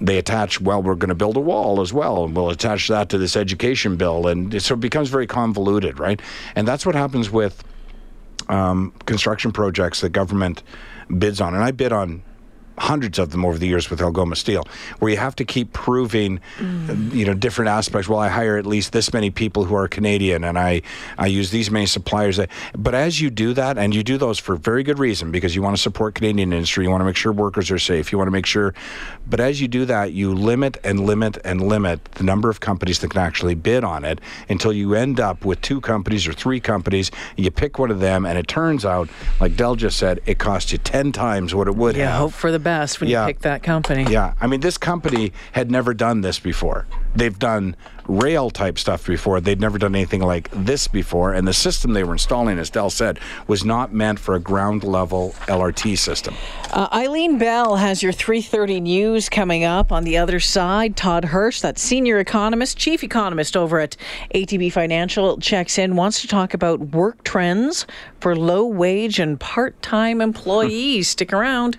they 0.00 0.18
attach, 0.18 0.60
well, 0.60 0.82
we're 0.82 0.94
going 0.94 1.10
to 1.10 1.14
build 1.14 1.36
a 1.36 1.40
wall 1.40 1.80
as 1.80 1.92
well, 1.92 2.24
and 2.24 2.34
we'll 2.34 2.50
attach 2.50 2.88
that 2.88 3.08
to 3.10 3.18
this 3.18 3.36
education 3.36 3.96
bill. 3.96 4.26
And 4.26 4.62
so 4.62 4.74
it 4.74 4.80
becomes 4.80 5.08
very 5.10 5.26
convoluted, 5.26 5.98
right? 5.98 6.20
And 6.56 6.66
that's 6.66 6.86
what 6.86 6.94
happens 6.94 7.30
with 7.30 7.62
um, 8.48 8.92
construction 9.06 9.52
projects 9.52 10.00
that 10.00 10.10
government 10.10 10.62
bids 11.18 11.40
on. 11.40 11.54
And 11.54 11.62
I 11.62 11.70
bid 11.70 11.92
on 11.92 12.22
hundreds 12.80 13.18
of 13.18 13.30
them 13.30 13.44
over 13.44 13.58
the 13.58 13.66
years 13.66 13.90
with 13.90 14.00
Algoma 14.00 14.34
Steel, 14.34 14.64
where 14.98 15.10
you 15.10 15.18
have 15.18 15.36
to 15.36 15.44
keep 15.44 15.72
proving, 15.72 16.40
mm. 16.58 17.12
you 17.12 17.26
know, 17.26 17.34
different 17.34 17.68
aspects. 17.68 18.08
Well, 18.08 18.18
I 18.18 18.28
hire 18.28 18.56
at 18.56 18.64
least 18.64 18.92
this 18.92 19.12
many 19.12 19.30
people 19.30 19.64
who 19.64 19.74
are 19.74 19.86
Canadian, 19.86 20.44
and 20.44 20.58
I 20.58 20.80
I 21.18 21.26
use 21.26 21.50
these 21.50 21.70
many 21.70 21.86
suppliers. 21.86 22.40
But 22.76 22.94
as 22.94 23.20
you 23.20 23.28
do 23.28 23.52
that, 23.52 23.76
and 23.76 23.94
you 23.94 24.02
do 24.02 24.16
those 24.16 24.38
for 24.38 24.56
very 24.56 24.82
good 24.82 24.98
reason, 24.98 25.30
because 25.30 25.54
you 25.54 25.62
want 25.62 25.76
to 25.76 25.82
support 25.82 26.14
Canadian 26.14 26.52
industry, 26.54 26.84
you 26.84 26.90
want 26.90 27.02
to 27.02 27.04
make 27.04 27.16
sure 27.16 27.32
workers 27.32 27.70
are 27.70 27.78
safe, 27.78 28.12
you 28.12 28.18
want 28.18 28.28
to 28.28 28.32
make 28.32 28.46
sure. 28.46 28.72
But 29.28 29.40
as 29.40 29.60
you 29.60 29.68
do 29.68 29.84
that, 29.84 30.12
you 30.12 30.34
limit 30.34 30.78
and 30.82 31.00
limit 31.00 31.36
and 31.44 31.60
limit 31.60 32.02
the 32.12 32.24
number 32.24 32.48
of 32.48 32.60
companies 32.60 33.00
that 33.00 33.10
can 33.10 33.20
actually 33.20 33.54
bid 33.54 33.84
on 33.84 34.06
it 34.06 34.20
until 34.48 34.72
you 34.72 34.94
end 34.94 35.20
up 35.20 35.44
with 35.44 35.60
two 35.60 35.82
companies 35.82 36.26
or 36.26 36.32
three 36.32 36.60
companies. 36.60 37.10
And 37.36 37.44
You 37.44 37.50
pick 37.50 37.78
one 37.78 37.90
of 37.90 38.00
them, 38.00 38.24
and 38.24 38.38
it 38.38 38.48
turns 38.48 38.86
out, 38.86 39.10
like 39.38 39.54
Dell 39.54 39.76
just 39.76 39.98
said, 39.98 40.20
it 40.24 40.38
costs 40.38 40.72
you 40.72 40.78
ten 40.78 41.12
times 41.12 41.54
what 41.54 41.68
it 41.68 41.76
would 41.76 41.94
yeah, 41.94 42.08
have. 42.08 42.18
hope 42.18 42.32
for 42.32 42.50
the 42.50 42.58
best 42.58 42.69
when 43.00 43.10
yeah. 43.10 43.26
you 43.26 43.34
pick 43.34 43.40
that 43.40 43.62
company. 43.62 44.04
Yeah, 44.10 44.34
I 44.40 44.46
mean, 44.46 44.60
this 44.60 44.78
company 44.78 45.32
had 45.52 45.70
never 45.70 45.94
done 45.94 46.20
this 46.20 46.38
before. 46.38 46.86
They've 47.14 47.38
done 47.38 47.76
rail 48.10 48.50
type 48.50 48.78
stuff 48.78 49.06
before. 49.06 49.40
They'd 49.40 49.60
never 49.60 49.78
done 49.78 49.94
anything 49.94 50.20
like 50.20 50.50
this 50.52 50.88
before. 50.88 51.32
And 51.32 51.46
the 51.46 51.52
system 51.52 51.92
they 51.92 52.04
were 52.04 52.12
installing, 52.12 52.58
as 52.58 52.70
Dell 52.70 52.90
said, 52.90 53.20
was 53.46 53.64
not 53.64 53.92
meant 53.92 54.18
for 54.18 54.34
a 54.34 54.40
ground 54.40 54.84
level 54.84 55.34
LRT 55.46 55.96
system. 55.96 56.34
Uh, 56.72 56.88
Eileen 56.92 57.38
Bell 57.38 57.76
has 57.76 58.02
your 58.02 58.12
3:30 58.12 58.80
news 58.80 59.28
coming 59.28 59.64
up. 59.64 59.92
On 59.92 60.04
the 60.04 60.16
other 60.16 60.40
side, 60.40 60.96
Todd 60.96 61.26
Hirsch, 61.26 61.60
that 61.60 61.78
senior 61.78 62.18
economist, 62.18 62.76
chief 62.76 63.04
economist 63.04 63.56
over 63.56 63.80
at 63.80 63.96
ATB 64.34 64.72
Financial, 64.72 65.38
checks 65.38 65.78
in. 65.78 65.96
Wants 65.96 66.20
to 66.20 66.28
talk 66.28 66.54
about 66.54 66.80
work 66.80 67.22
trends 67.24 67.86
for 68.20 68.36
low 68.36 68.66
wage 68.66 69.18
and 69.18 69.38
part-time 69.38 70.20
employees. 70.30 71.08
Stick 71.08 71.32
around. 71.32 71.78